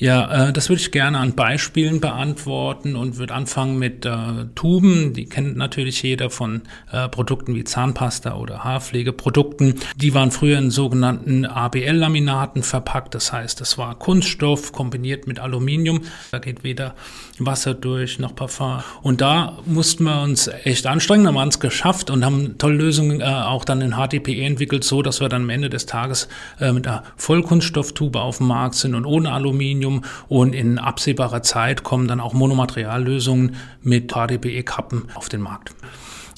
Ja, 0.00 0.48
äh, 0.48 0.52
das 0.52 0.68
würde 0.68 0.80
ich 0.80 0.92
gerne 0.92 1.18
an 1.18 1.34
Beispielen 1.34 2.00
beantworten 2.00 2.94
und 2.94 3.16
würde 3.16 3.34
anfangen 3.34 3.80
mit 3.80 4.06
äh, 4.06 4.46
Tuben. 4.54 5.12
Die 5.12 5.24
kennt 5.24 5.56
natürlich 5.56 6.04
jeder 6.04 6.30
von 6.30 6.62
äh, 6.92 7.08
Produkten 7.08 7.56
wie 7.56 7.64
Zahnpasta 7.64 8.36
oder 8.36 8.62
Haarpflegeprodukten. 8.62 9.74
Die 9.96 10.14
waren 10.14 10.30
früher 10.30 10.56
in 10.58 10.70
sogenannten 10.70 11.44
ABL-Laminaten 11.44 12.62
verpackt. 12.62 13.16
Das 13.16 13.32
heißt, 13.32 13.60
das 13.60 13.76
war 13.76 13.98
Kunststoff 13.98 14.70
kombiniert 14.70 15.26
mit 15.26 15.40
Aluminium. 15.40 16.02
Da 16.30 16.38
geht 16.38 16.62
weder 16.62 16.94
Wasser 17.40 17.74
durch 17.74 18.20
noch 18.20 18.36
Parfum. 18.36 18.84
Und 19.02 19.20
da 19.20 19.58
mussten 19.66 20.04
wir 20.04 20.22
uns 20.22 20.46
echt 20.46 20.86
anstrengen, 20.86 21.26
haben 21.26 21.34
wir 21.34 21.46
es 21.46 21.58
geschafft 21.58 22.10
und 22.10 22.24
haben 22.24 22.56
tolle 22.58 22.76
Lösungen 22.76 23.20
äh, 23.20 23.24
auch 23.24 23.64
dann 23.64 23.80
in 23.80 23.94
HDPE 23.96 24.44
entwickelt, 24.44 24.84
so 24.84 25.02
dass 25.02 25.20
wir 25.20 25.28
dann 25.28 25.42
am 25.42 25.50
Ende 25.50 25.70
des 25.70 25.86
Tages 25.86 26.28
äh, 26.60 26.72
mit 26.72 26.86
einer 26.86 27.02
Vollkunststofftube 27.16 28.20
auf 28.20 28.38
dem 28.38 28.46
Markt 28.46 28.76
sind 28.76 28.94
und 28.94 29.04
ohne 29.04 29.32
Aluminium 29.32 29.87
Aluminium 29.88 30.02
und 30.28 30.54
in 30.54 30.78
absehbarer 30.78 31.42
Zeit 31.42 31.82
kommen 31.82 32.08
dann 32.08 32.20
auch 32.20 32.32
Monomateriallösungen 32.32 33.56
mit 33.82 34.12
HDPE-Kappen 34.12 35.08
auf 35.14 35.28
den 35.28 35.40
Markt. 35.40 35.74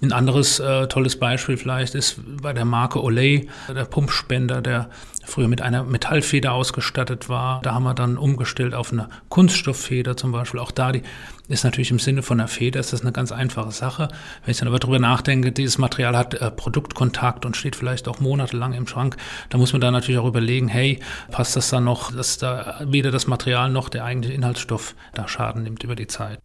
Ein 0.02 0.12
anderes 0.12 0.60
äh, 0.60 0.86
tolles 0.86 1.18
Beispiel 1.18 1.58
vielleicht 1.58 1.94
ist 1.94 2.20
bei 2.40 2.54
der 2.54 2.64
Marke 2.64 3.02
Olay, 3.02 3.48
der 3.68 3.84
Pumpspender, 3.84 4.62
der 4.62 4.88
früher 5.24 5.48
mit 5.48 5.62
einer 5.62 5.84
Metallfeder 5.84 6.52
ausgestattet 6.52 7.28
war. 7.28 7.60
Da 7.62 7.74
haben 7.74 7.84
wir 7.84 7.94
dann 7.94 8.18
umgestellt 8.18 8.74
auf 8.74 8.92
eine 8.92 9.08
Kunststofffeder 9.28 10.16
zum 10.16 10.32
Beispiel. 10.32 10.60
Auch 10.60 10.70
da 10.70 10.92
die 10.92 11.02
ist 11.48 11.64
natürlich 11.64 11.90
im 11.90 11.98
Sinne 11.98 12.22
von 12.22 12.40
einer 12.40 12.48
Feder 12.48 12.80
ist 12.80 12.92
das 12.92 13.02
eine 13.02 13.12
ganz 13.12 13.32
einfache 13.32 13.72
Sache. 13.72 14.08
Wenn 14.44 14.52
ich 14.52 14.58
dann 14.58 14.68
aber 14.68 14.78
drüber 14.78 14.98
nachdenke, 14.98 15.52
dieses 15.52 15.78
Material 15.78 16.16
hat 16.16 16.34
äh, 16.34 16.50
Produktkontakt 16.50 17.44
und 17.44 17.56
steht 17.56 17.76
vielleicht 17.76 18.06
auch 18.08 18.20
monatelang 18.20 18.72
im 18.72 18.86
Schrank, 18.86 19.16
da 19.48 19.58
muss 19.58 19.72
man 19.72 19.80
dann 19.80 19.92
natürlich 19.92 20.20
auch 20.20 20.28
überlegen, 20.28 20.68
hey, 20.68 21.00
passt 21.30 21.56
das 21.56 21.70
dann 21.70 21.84
noch, 21.84 22.12
dass 22.12 22.38
da 22.38 22.80
weder 22.84 23.10
das 23.10 23.26
Material 23.26 23.70
noch 23.70 23.88
der 23.88 24.04
eigentliche 24.04 24.34
Inhaltsstoff 24.34 24.94
da 25.14 25.26
Schaden 25.26 25.64
nimmt 25.64 25.82
über 25.82 25.96
die 25.96 26.06
Zeit. 26.06 26.38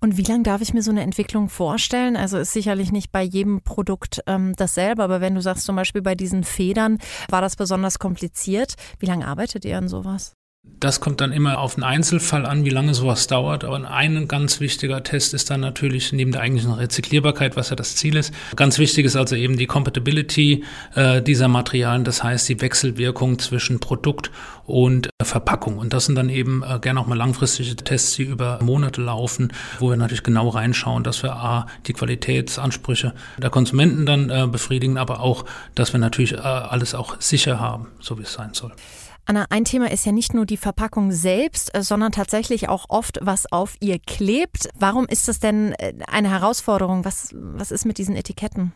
Und 0.00 0.16
wie 0.16 0.22
lange 0.22 0.42
darf 0.42 0.60
ich 0.60 0.74
mir 0.74 0.82
so 0.82 0.90
eine 0.90 1.02
Entwicklung 1.02 1.48
vorstellen? 1.48 2.16
Also 2.16 2.38
ist 2.38 2.52
sicherlich 2.52 2.92
nicht 2.92 3.12
bei 3.12 3.22
jedem 3.22 3.62
Produkt 3.62 4.22
ähm, 4.26 4.54
dasselbe, 4.56 5.02
aber 5.02 5.20
wenn 5.20 5.34
du 5.34 5.42
sagst 5.42 5.64
zum 5.64 5.76
Beispiel 5.76 6.02
bei 6.02 6.14
diesen 6.14 6.44
Federn 6.44 6.98
war 7.28 7.40
das 7.40 7.56
besonders 7.56 7.98
kompliziert, 7.98 8.74
wie 8.98 9.06
lange 9.06 9.26
arbeitet 9.26 9.64
ihr 9.64 9.78
an 9.78 9.88
sowas? 9.88 10.39
Das 10.80 11.00
kommt 11.00 11.20
dann 11.20 11.30
immer 11.30 11.58
auf 11.58 11.74
den 11.74 11.84
Einzelfall 11.84 12.46
an, 12.46 12.64
wie 12.64 12.70
lange 12.70 12.94
sowas 12.94 13.26
dauert. 13.26 13.64
Aber 13.64 13.76
ein 13.90 14.28
ganz 14.28 14.60
wichtiger 14.60 15.02
Test 15.02 15.34
ist 15.34 15.50
dann 15.50 15.60
natürlich 15.60 16.10
neben 16.14 16.32
der 16.32 16.40
eigentlichen 16.40 16.72
Rezyklierbarkeit, 16.72 17.54
was 17.54 17.68
ja 17.68 17.76
das 17.76 17.96
Ziel 17.96 18.16
ist. 18.16 18.32
Ganz 18.56 18.78
wichtig 18.78 19.04
ist 19.04 19.14
also 19.14 19.36
eben 19.36 19.58
die 19.58 19.66
Compatibility 19.66 20.64
äh, 20.94 21.20
dieser 21.20 21.48
Materialien, 21.48 22.04
das 22.04 22.24
heißt 22.24 22.48
die 22.48 22.62
Wechselwirkung 22.62 23.38
zwischen 23.38 23.78
Produkt 23.78 24.30
und 24.64 25.08
äh, 25.18 25.24
Verpackung. 25.26 25.76
Und 25.76 25.92
das 25.92 26.06
sind 26.06 26.14
dann 26.14 26.30
eben 26.30 26.62
äh, 26.62 26.78
gerne 26.78 27.00
auch 27.00 27.06
mal 27.06 27.14
langfristige 27.14 27.76
Tests, 27.76 28.14
die 28.16 28.22
über 28.22 28.58
Monate 28.62 29.02
laufen, 29.02 29.52
wo 29.80 29.90
wir 29.90 29.96
natürlich 29.96 30.22
genau 30.22 30.48
reinschauen, 30.48 31.04
dass 31.04 31.22
wir 31.22 31.36
A, 31.36 31.66
die 31.88 31.92
Qualitätsansprüche 31.92 33.12
der 33.36 33.50
Konsumenten 33.50 34.06
dann 34.06 34.30
äh, 34.30 34.46
befriedigen, 34.46 34.96
aber 34.96 35.20
auch, 35.20 35.44
dass 35.74 35.92
wir 35.92 36.00
natürlich 36.00 36.32
äh, 36.32 36.38
alles 36.38 36.94
auch 36.94 37.20
sicher 37.20 37.60
haben, 37.60 37.88
so 38.00 38.18
wie 38.18 38.22
es 38.22 38.32
sein 38.32 38.54
soll. 38.54 38.72
Anna, 39.26 39.46
ein 39.50 39.64
Thema 39.64 39.90
ist 39.90 40.06
ja 40.06 40.12
nicht 40.12 40.34
nur 40.34 40.46
die 40.46 40.56
Verpackung 40.56 41.12
selbst, 41.12 41.74
äh, 41.74 41.82
sondern 41.82 42.12
tatsächlich 42.12 42.68
auch 42.68 42.86
oft, 42.88 43.18
was 43.22 43.50
auf 43.50 43.76
ihr 43.80 43.98
klebt. 43.98 44.68
Warum 44.78 45.06
ist 45.06 45.28
das 45.28 45.38
denn 45.38 45.72
äh, 45.74 45.94
eine 46.06 46.30
Herausforderung? 46.30 47.04
Was, 47.04 47.30
was 47.34 47.70
ist 47.70 47.84
mit 47.84 47.98
diesen 47.98 48.16
Etiketten? 48.16 48.72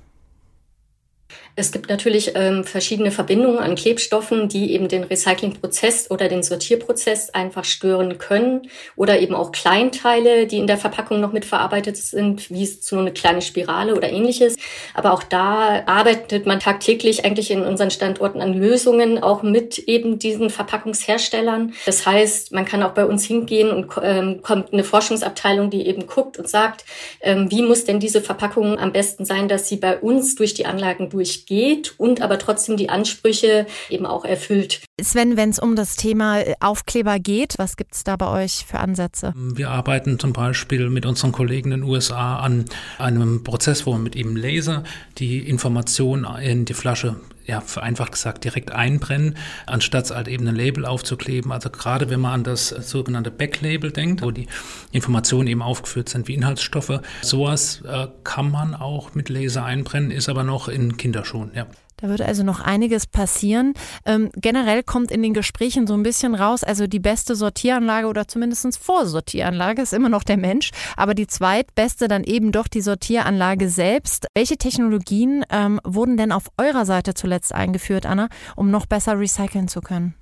Es 1.56 1.70
gibt 1.70 1.88
natürlich 1.88 2.32
ähm, 2.34 2.64
verschiedene 2.64 3.12
Verbindungen 3.12 3.60
an 3.60 3.76
Klebstoffen, 3.76 4.48
die 4.48 4.72
eben 4.72 4.88
den 4.88 5.04
Recyclingprozess 5.04 6.10
oder 6.10 6.28
den 6.28 6.42
Sortierprozess 6.42 7.30
einfach 7.30 7.64
stören 7.64 8.18
können 8.18 8.62
oder 8.96 9.20
eben 9.20 9.36
auch 9.36 9.52
Kleinteile, 9.52 10.48
die 10.48 10.58
in 10.58 10.66
der 10.66 10.78
Verpackung 10.78 11.20
noch 11.20 11.32
mitverarbeitet 11.32 11.96
sind, 11.96 12.50
wie 12.50 12.66
so 12.66 12.98
eine 12.98 13.12
kleine 13.12 13.40
Spirale 13.40 13.94
oder 13.94 14.10
ähnliches. 14.10 14.56
Aber 14.94 15.12
auch 15.12 15.22
da 15.22 15.84
arbeitet 15.86 16.44
man 16.44 16.58
tagtäglich 16.58 17.24
eigentlich 17.24 17.52
in 17.52 17.62
unseren 17.62 17.92
Standorten 17.92 18.40
an 18.40 18.54
Lösungen, 18.54 19.22
auch 19.22 19.44
mit 19.44 19.78
eben 19.78 20.18
diesen 20.18 20.50
Verpackungsherstellern. 20.50 21.72
Das 21.86 22.04
heißt, 22.04 22.50
man 22.50 22.64
kann 22.64 22.82
auch 22.82 22.94
bei 22.94 23.04
uns 23.04 23.24
hingehen 23.24 23.70
und 23.70 23.92
ähm, 24.02 24.42
kommt 24.42 24.72
eine 24.72 24.82
Forschungsabteilung, 24.82 25.70
die 25.70 25.86
eben 25.86 26.08
guckt 26.08 26.36
und 26.36 26.48
sagt, 26.48 26.84
ähm, 27.20 27.48
wie 27.52 27.62
muss 27.62 27.84
denn 27.84 28.00
diese 28.00 28.20
Verpackung 28.20 28.76
am 28.76 28.92
besten 28.92 29.24
sein, 29.24 29.46
dass 29.46 29.68
sie 29.68 29.76
bei 29.76 29.98
uns 29.98 30.34
durch 30.34 30.54
die 30.54 30.66
Anlagen 30.66 31.10
durchgeht 31.24 31.94
und 31.98 32.20
aber 32.20 32.38
trotzdem 32.38 32.76
die 32.76 32.90
Ansprüche 32.90 33.66
eben 33.88 34.04
auch 34.04 34.24
erfüllt. 34.24 34.82
Sven, 35.00 35.36
wenn 35.36 35.50
es 35.50 35.58
um 35.58 35.74
das 35.74 35.96
Thema 35.96 36.44
Aufkleber 36.60 37.18
geht, 37.18 37.54
was 37.58 37.76
gibt 37.76 37.94
es 37.96 38.04
da 38.04 38.14
bei 38.14 38.44
euch 38.44 38.64
für 38.64 38.78
Ansätze? 38.78 39.32
Wir 39.34 39.70
arbeiten 39.70 40.20
zum 40.20 40.32
Beispiel 40.32 40.88
mit 40.88 41.04
unseren 41.04 41.32
Kollegen 41.32 41.72
in 41.72 41.80
den 41.80 41.90
USA 41.90 42.36
an 42.36 42.66
einem 42.98 43.42
Prozess, 43.42 43.86
wo 43.86 43.92
wir 43.92 43.98
mit 43.98 44.14
ihm 44.14 44.36
Laser 44.36 44.84
die 45.18 45.40
Information 45.48 46.24
in 46.40 46.64
die 46.64 46.74
Flasche 46.74 47.16
ja, 47.44 47.60
vereinfacht 47.60 48.12
gesagt, 48.12 48.44
direkt 48.44 48.70
einbrennen, 48.70 49.36
anstatt 49.66 50.10
halt 50.10 50.28
eben 50.28 50.46
ein 50.46 50.54
Label 50.54 50.86
aufzukleben. 50.86 51.50
Also 51.50 51.70
gerade 51.70 52.08
wenn 52.08 52.20
man 52.20 52.32
an 52.32 52.44
das 52.44 52.68
sogenannte 52.68 53.32
Backlabel 53.32 53.90
denkt, 53.90 54.22
wo 54.22 54.30
die 54.30 54.46
Informationen 54.92 55.48
eben 55.48 55.60
aufgeführt 55.60 56.08
sind 56.08 56.28
wie 56.28 56.34
Inhaltsstoffe, 56.34 57.00
sowas 57.20 57.82
äh, 57.84 58.06
kann 58.22 58.48
man 58.48 58.76
auch 58.76 59.14
mit 59.14 59.28
Laser 59.28 59.64
einbrennen, 59.64 60.12
ist 60.12 60.28
aber 60.28 60.44
noch 60.44 60.68
in 60.68 60.96
Kinderschuhen, 60.96 61.50
ja. 61.52 61.66
Da 62.04 62.10
wird 62.10 62.20
also 62.20 62.42
noch 62.42 62.60
einiges 62.60 63.06
passieren. 63.06 63.72
Ähm, 64.04 64.28
generell 64.36 64.82
kommt 64.82 65.10
in 65.10 65.22
den 65.22 65.32
Gesprächen 65.32 65.86
so 65.86 65.94
ein 65.94 66.02
bisschen 66.02 66.34
raus, 66.34 66.62
also 66.62 66.86
die 66.86 66.98
beste 66.98 67.34
Sortieranlage 67.34 68.08
oder 68.08 68.28
zumindest 68.28 68.76
Vorsortieranlage 68.76 69.80
ist 69.80 69.94
immer 69.94 70.10
noch 70.10 70.22
der 70.22 70.36
Mensch, 70.36 70.70
aber 70.98 71.14
die 71.14 71.26
zweitbeste 71.26 72.06
dann 72.06 72.22
eben 72.22 72.52
doch 72.52 72.68
die 72.68 72.82
Sortieranlage 72.82 73.70
selbst. 73.70 74.26
Welche 74.34 74.58
Technologien 74.58 75.46
ähm, 75.48 75.80
wurden 75.82 76.18
denn 76.18 76.30
auf 76.30 76.50
eurer 76.58 76.84
Seite 76.84 77.14
zuletzt 77.14 77.54
eingeführt, 77.54 78.04
Anna, 78.04 78.28
um 78.54 78.70
noch 78.70 78.84
besser 78.84 79.18
recyceln 79.18 79.68
zu 79.68 79.80
können? 79.80 80.14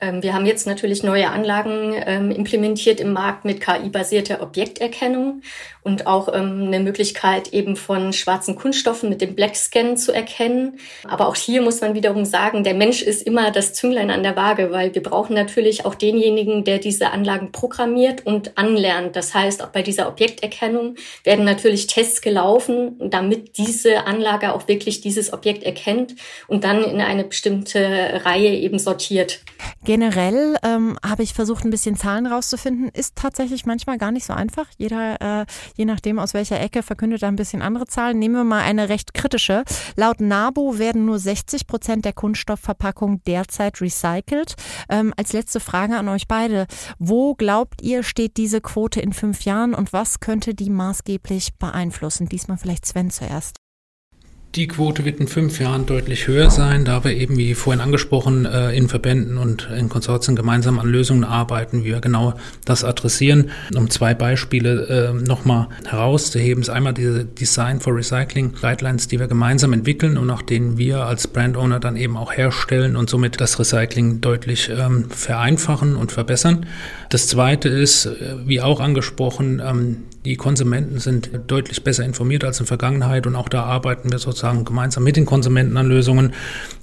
Ähm, 0.00 0.22
wir 0.22 0.34
haben 0.34 0.46
jetzt 0.46 0.66
natürlich 0.66 1.02
neue 1.02 1.28
Anlagen 1.28 1.94
ähm, 2.06 2.30
implementiert 2.30 3.00
im 3.00 3.12
Markt 3.12 3.44
mit 3.44 3.60
KI-basierter 3.60 4.42
Objekterkennung 4.42 5.42
und 5.82 6.06
auch 6.06 6.28
ähm, 6.28 6.64
eine 6.66 6.80
Möglichkeit 6.80 7.52
eben 7.52 7.76
von 7.76 8.12
schwarzen 8.12 8.56
Kunststoffen 8.56 9.08
mit 9.08 9.20
dem 9.20 9.34
Black 9.34 9.56
Scan 9.56 9.96
zu 9.96 10.12
erkennen. 10.12 10.78
Aber 11.08 11.28
auch 11.28 11.36
hier 11.36 11.62
muss 11.62 11.80
man 11.80 11.94
wiederum 11.94 12.24
sagen, 12.24 12.64
der 12.64 12.74
Mensch 12.74 13.02
ist 13.02 13.22
immer 13.26 13.50
das 13.50 13.74
Zünglein 13.74 14.10
an 14.10 14.22
der 14.22 14.36
Waage, 14.36 14.70
weil 14.70 14.94
wir 14.94 15.02
brauchen 15.02 15.34
natürlich 15.34 15.84
auch 15.84 15.94
denjenigen, 15.94 16.64
der 16.64 16.78
diese 16.78 17.10
Anlagen 17.10 17.52
programmiert 17.52 18.26
und 18.26 18.56
anlernt. 18.56 19.16
Das 19.16 19.34
heißt, 19.34 19.62
auch 19.62 19.68
bei 19.68 19.82
dieser 19.82 20.08
Objekterkennung 20.08 20.96
werden 21.24 21.44
natürlich 21.44 21.86
Tests 21.86 22.22
gelaufen, 22.22 22.96
damit 23.10 23.58
diese 23.58 24.06
Anlage 24.06 24.54
auch 24.54 24.68
wirklich 24.68 25.00
dieses 25.00 25.32
Objekt 25.32 25.62
erkennt 25.62 26.14
und 26.46 26.64
dann 26.64 26.84
in 26.84 27.00
eine 27.00 27.24
bestimmte 27.24 28.22
Reihe 28.24 28.54
eben 28.54 28.78
sortiert. 28.78 29.40
Generell 29.90 30.56
ähm, 30.62 30.96
habe 31.04 31.24
ich 31.24 31.34
versucht, 31.34 31.64
ein 31.64 31.70
bisschen 31.70 31.96
Zahlen 31.96 32.28
rauszufinden. 32.28 32.90
Ist 32.90 33.16
tatsächlich 33.16 33.66
manchmal 33.66 33.98
gar 33.98 34.12
nicht 34.12 34.24
so 34.24 34.32
einfach. 34.32 34.68
Jeder, 34.78 35.40
äh, 35.40 35.46
je 35.76 35.84
nachdem 35.84 36.20
aus 36.20 36.32
welcher 36.32 36.60
Ecke, 36.60 36.84
verkündet 36.84 37.24
da 37.24 37.26
ein 37.26 37.34
bisschen 37.34 37.60
andere 37.60 37.86
Zahlen. 37.86 38.20
Nehmen 38.20 38.36
wir 38.36 38.44
mal 38.44 38.60
eine 38.60 38.88
recht 38.88 39.14
kritische. 39.14 39.64
Laut 39.96 40.20
NABU 40.20 40.78
werden 40.78 41.06
nur 41.06 41.18
60 41.18 41.66
Prozent 41.66 42.04
der 42.04 42.12
Kunststoffverpackung 42.12 43.24
derzeit 43.24 43.80
recycelt. 43.80 44.54
Ähm, 44.88 45.12
als 45.16 45.32
letzte 45.32 45.58
Frage 45.58 45.96
an 45.96 46.08
euch 46.08 46.28
beide. 46.28 46.68
Wo 47.00 47.34
glaubt 47.34 47.82
ihr, 47.82 48.04
steht 48.04 48.36
diese 48.36 48.60
Quote 48.60 49.00
in 49.00 49.12
fünf 49.12 49.42
Jahren 49.42 49.74
und 49.74 49.92
was 49.92 50.20
könnte 50.20 50.54
die 50.54 50.70
maßgeblich 50.70 51.58
beeinflussen? 51.58 52.28
Diesmal 52.28 52.58
vielleicht 52.58 52.86
Sven 52.86 53.10
zuerst. 53.10 53.56
Die 54.56 54.66
Quote 54.66 55.04
wird 55.04 55.20
in 55.20 55.28
fünf 55.28 55.60
Jahren 55.60 55.86
deutlich 55.86 56.26
höher 56.26 56.50
sein, 56.50 56.84
da 56.84 57.04
wir 57.04 57.12
eben, 57.12 57.36
wie 57.36 57.54
vorhin 57.54 57.80
angesprochen, 57.80 58.46
äh, 58.46 58.72
in 58.76 58.88
Verbänden 58.88 59.38
und 59.38 59.68
in 59.70 59.88
Konsortien 59.88 60.34
gemeinsam 60.34 60.80
an 60.80 60.88
Lösungen 60.88 61.22
arbeiten, 61.22 61.84
wie 61.84 61.90
wir 61.90 62.00
genau 62.00 62.34
das 62.64 62.82
adressieren. 62.82 63.52
Um 63.76 63.90
zwei 63.90 64.12
Beispiele 64.12 64.88
äh, 64.88 65.12
nochmal 65.12 65.68
herauszuheben, 65.86 66.62
ist 66.62 66.68
einmal 66.68 66.94
diese 66.94 67.24
Design 67.24 67.78
for 67.78 67.94
Recycling 67.94 68.54
Guidelines, 68.60 69.06
die 69.06 69.20
wir 69.20 69.28
gemeinsam 69.28 69.72
entwickeln 69.72 70.18
und 70.18 70.26
nach 70.26 70.42
denen 70.42 70.78
wir 70.78 71.04
als 71.04 71.28
Brand 71.28 71.56
Owner 71.56 71.78
dann 71.78 71.94
eben 71.94 72.16
auch 72.16 72.32
herstellen 72.32 72.96
und 72.96 73.08
somit 73.08 73.40
das 73.40 73.56
Recycling 73.60 74.20
deutlich 74.20 74.68
ähm, 74.68 75.10
vereinfachen 75.10 75.94
und 75.94 76.10
verbessern. 76.10 76.66
Das 77.08 77.28
zweite 77.28 77.68
ist, 77.68 78.06
äh, 78.06 78.34
wie 78.46 78.60
auch 78.60 78.80
angesprochen, 78.80 79.62
ähm, 79.64 79.96
die 80.24 80.36
Konsumenten 80.36 80.98
sind 80.98 81.30
deutlich 81.46 81.82
besser 81.82 82.04
informiert 82.04 82.44
als 82.44 82.58
in 82.58 82.64
der 82.64 82.68
Vergangenheit 82.68 83.26
und 83.26 83.36
auch 83.36 83.48
da 83.48 83.64
arbeiten 83.64 84.12
wir 84.12 84.18
sozusagen 84.18 84.64
gemeinsam 84.64 85.02
mit 85.02 85.16
den 85.16 85.24
Konsumenten 85.24 85.76
an 85.76 85.86
Lösungen. 85.86 86.34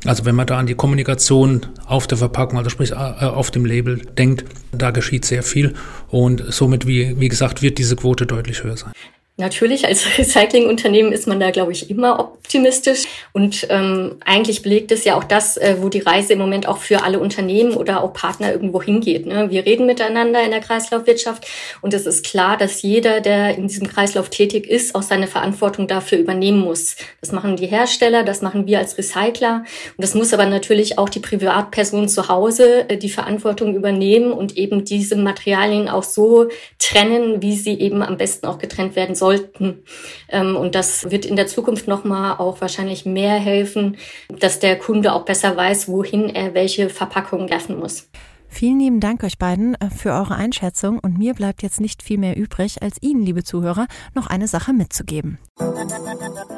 Also 0.06 0.26
wenn 0.26 0.36
man 0.36 0.48
da 0.48 0.58
an 0.58 0.66
die 0.66 0.74
Kommunikation 0.74 1.68
auf 1.86 2.08
der 2.08 2.18
Verpackung, 2.18 2.58
also 2.58 2.70
sprich 2.70 2.92
äh, 2.92 2.96
auf 2.96 3.52
dem 3.52 3.66
Label 3.66 3.98
denkt, 4.18 4.46
da 4.72 4.92
geschieht 4.92 5.26
sehr 5.26 5.44
viel 5.44 5.76
und 6.10 6.44
somit, 6.52 6.88
wie, 6.88 7.20
wie 7.20 7.28
gesagt, 7.28 7.62
wird 7.62 7.78
diese 7.78 7.96
Quote 7.96 8.26
deutlich 8.26 8.64
höher 8.64 8.78
sein. 8.78 8.92
Natürlich, 9.40 9.86
als 9.86 10.04
Recyclingunternehmen 10.18 11.12
ist 11.12 11.28
man 11.28 11.40
da, 11.40 11.52
glaube 11.52 11.72
ich, 11.72 11.92
immer 11.92 12.20
optimistisch. 12.20 13.04
Und 13.34 13.68
ähm, 13.70 14.16
eigentlich 14.26 14.64
belegt 14.64 14.92
es 14.92 15.04
ja 15.04 15.16
auch 15.16 15.24
das, 15.24 15.58
äh, 15.58 15.78
wo 15.80 15.90
die 15.90 16.00
Reise 16.00 16.34
im 16.34 16.40
Moment 16.40 16.68
auch 16.68 16.80
für 16.80 17.04
alle 17.04 17.20
Unternehmen 17.20 17.76
oder 17.76 18.04
auch 18.04 18.14
Partner 18.14 18.52
irgendwo 18.52 18.82
hingeht. 18.82 19.28
Ne? 19.28 19.52
Wir 19.52 19.64
reden 19.64 19.86
miteinander 19.86 20.44
in 20.44 20.50
der 20.50 20.60
Kreislaufwirtschaft 20.60 21.46
und 21.82 21.94
es 21.94 22.08
ist 22.08 22.26
klar, 22.26 22.58
dass 22.58 22.82
jeder, 22.82 23.22
der 23.22 23.56
in 23.56 23.68
diesem 23.68 23.88
Kreislauf 23.88 24.32
tätig 24.32 24.68
ist, 24.68 24.96
auch 24.96 25.04
seine 25.04 25.28
Verantwortung 25.28 25.88
dafür 25.88 26.18
übernehmen 26.18 26.60
muss. 26.60 26.96
Das 27.22 27.32
machen 27.32 27.58
die 27.58 27.68
Hersteller, 27.68 28.24
das 28.24 28.42
machen 28.42 28.66
wir 28.66 28.80
als 28.80 28.98
Recycler. 28.98 29.64
Und 29.98 30.04
das 30.04 30.16
muss 30.16 30.34
aber 30.34 30.48
natürlich 30.48 30.98
auch 30.98 31.10
die 31.10 31.20
Privatperson 31.20 32.10
zu 32.10 32.28
Hause 32.28 32.90
äh, 32.90 32.98
die 32.98 33.10
Verantwortung 33.10 33.76
übernehmen 33.76 34.32
und 34.32 34.58
eben 34.58 34.84
diese 34.84 35.16
Materialien 35.16 35.90
auch 35.90 36.04
so 36.04 36.48
trennen, 36.80 37.44
wie 37.44 37.56
sie 37.56 37.80
eben 37.80 38.02
am 38.02 38.18
besten 38.18 38.48
auch 38.48 38.58
getrennt 38.58 38.96
werden 38.96 39.14
sollen 39.14 39.27
sollten. 39.28 39.84
Ähm, 40.30 40.56
und 40.56 40.76
das 40.76 41.12
wird 41.12 41.26
in 41.26 41.36
der 41.36 41.48
Zukunft 41.48 41.88
nochmal 41.88 42.38
auch 42.38 42.62
wahrscheinlich 42.62 43.06
mehr 43.06 43.34
helfen, 43.34 43.98
dass 44.40 44.60
der 44.60 44.78
Kunde 44.78 45.14
auch 45.14 45.26
besser 45.26 45.56
weiß, 45.56 45.90
wohin 45.90 46.30
er 46.30 46.54
welche 46.54 46.90
Verpackung 46.90 47.50
werfen 47.50 47.78
muss. 47.78 48.10
Vielen 48.50 48.80
lieben 48.80 49.00
Dank 49.02 49.24
euch 49.24 49.38
beiden 49.38 49.76
äh, 49.76 49.90
für 49.90 50.12
eure 50.12 50.36
Einschätzung 50.36 51.00
und 51.00 51.18
mir 51.18 51.34
bleibt 51.34 51.62
jetzt 51.62 51.82
nicht 51.82 52.02
viel 52.02 52.18
mehr 52.18 52.38
übrig, 52.38 52.82
als 52.82 53.02
Ihnen, 53.02 53.22
liebe 53.22 53.44
Zuhörer, 53.44 53.88
noch 54.16 54.28
eine 54.28 54.48
Sache 54.48 54.72
mitzugeben. 54.72 55.38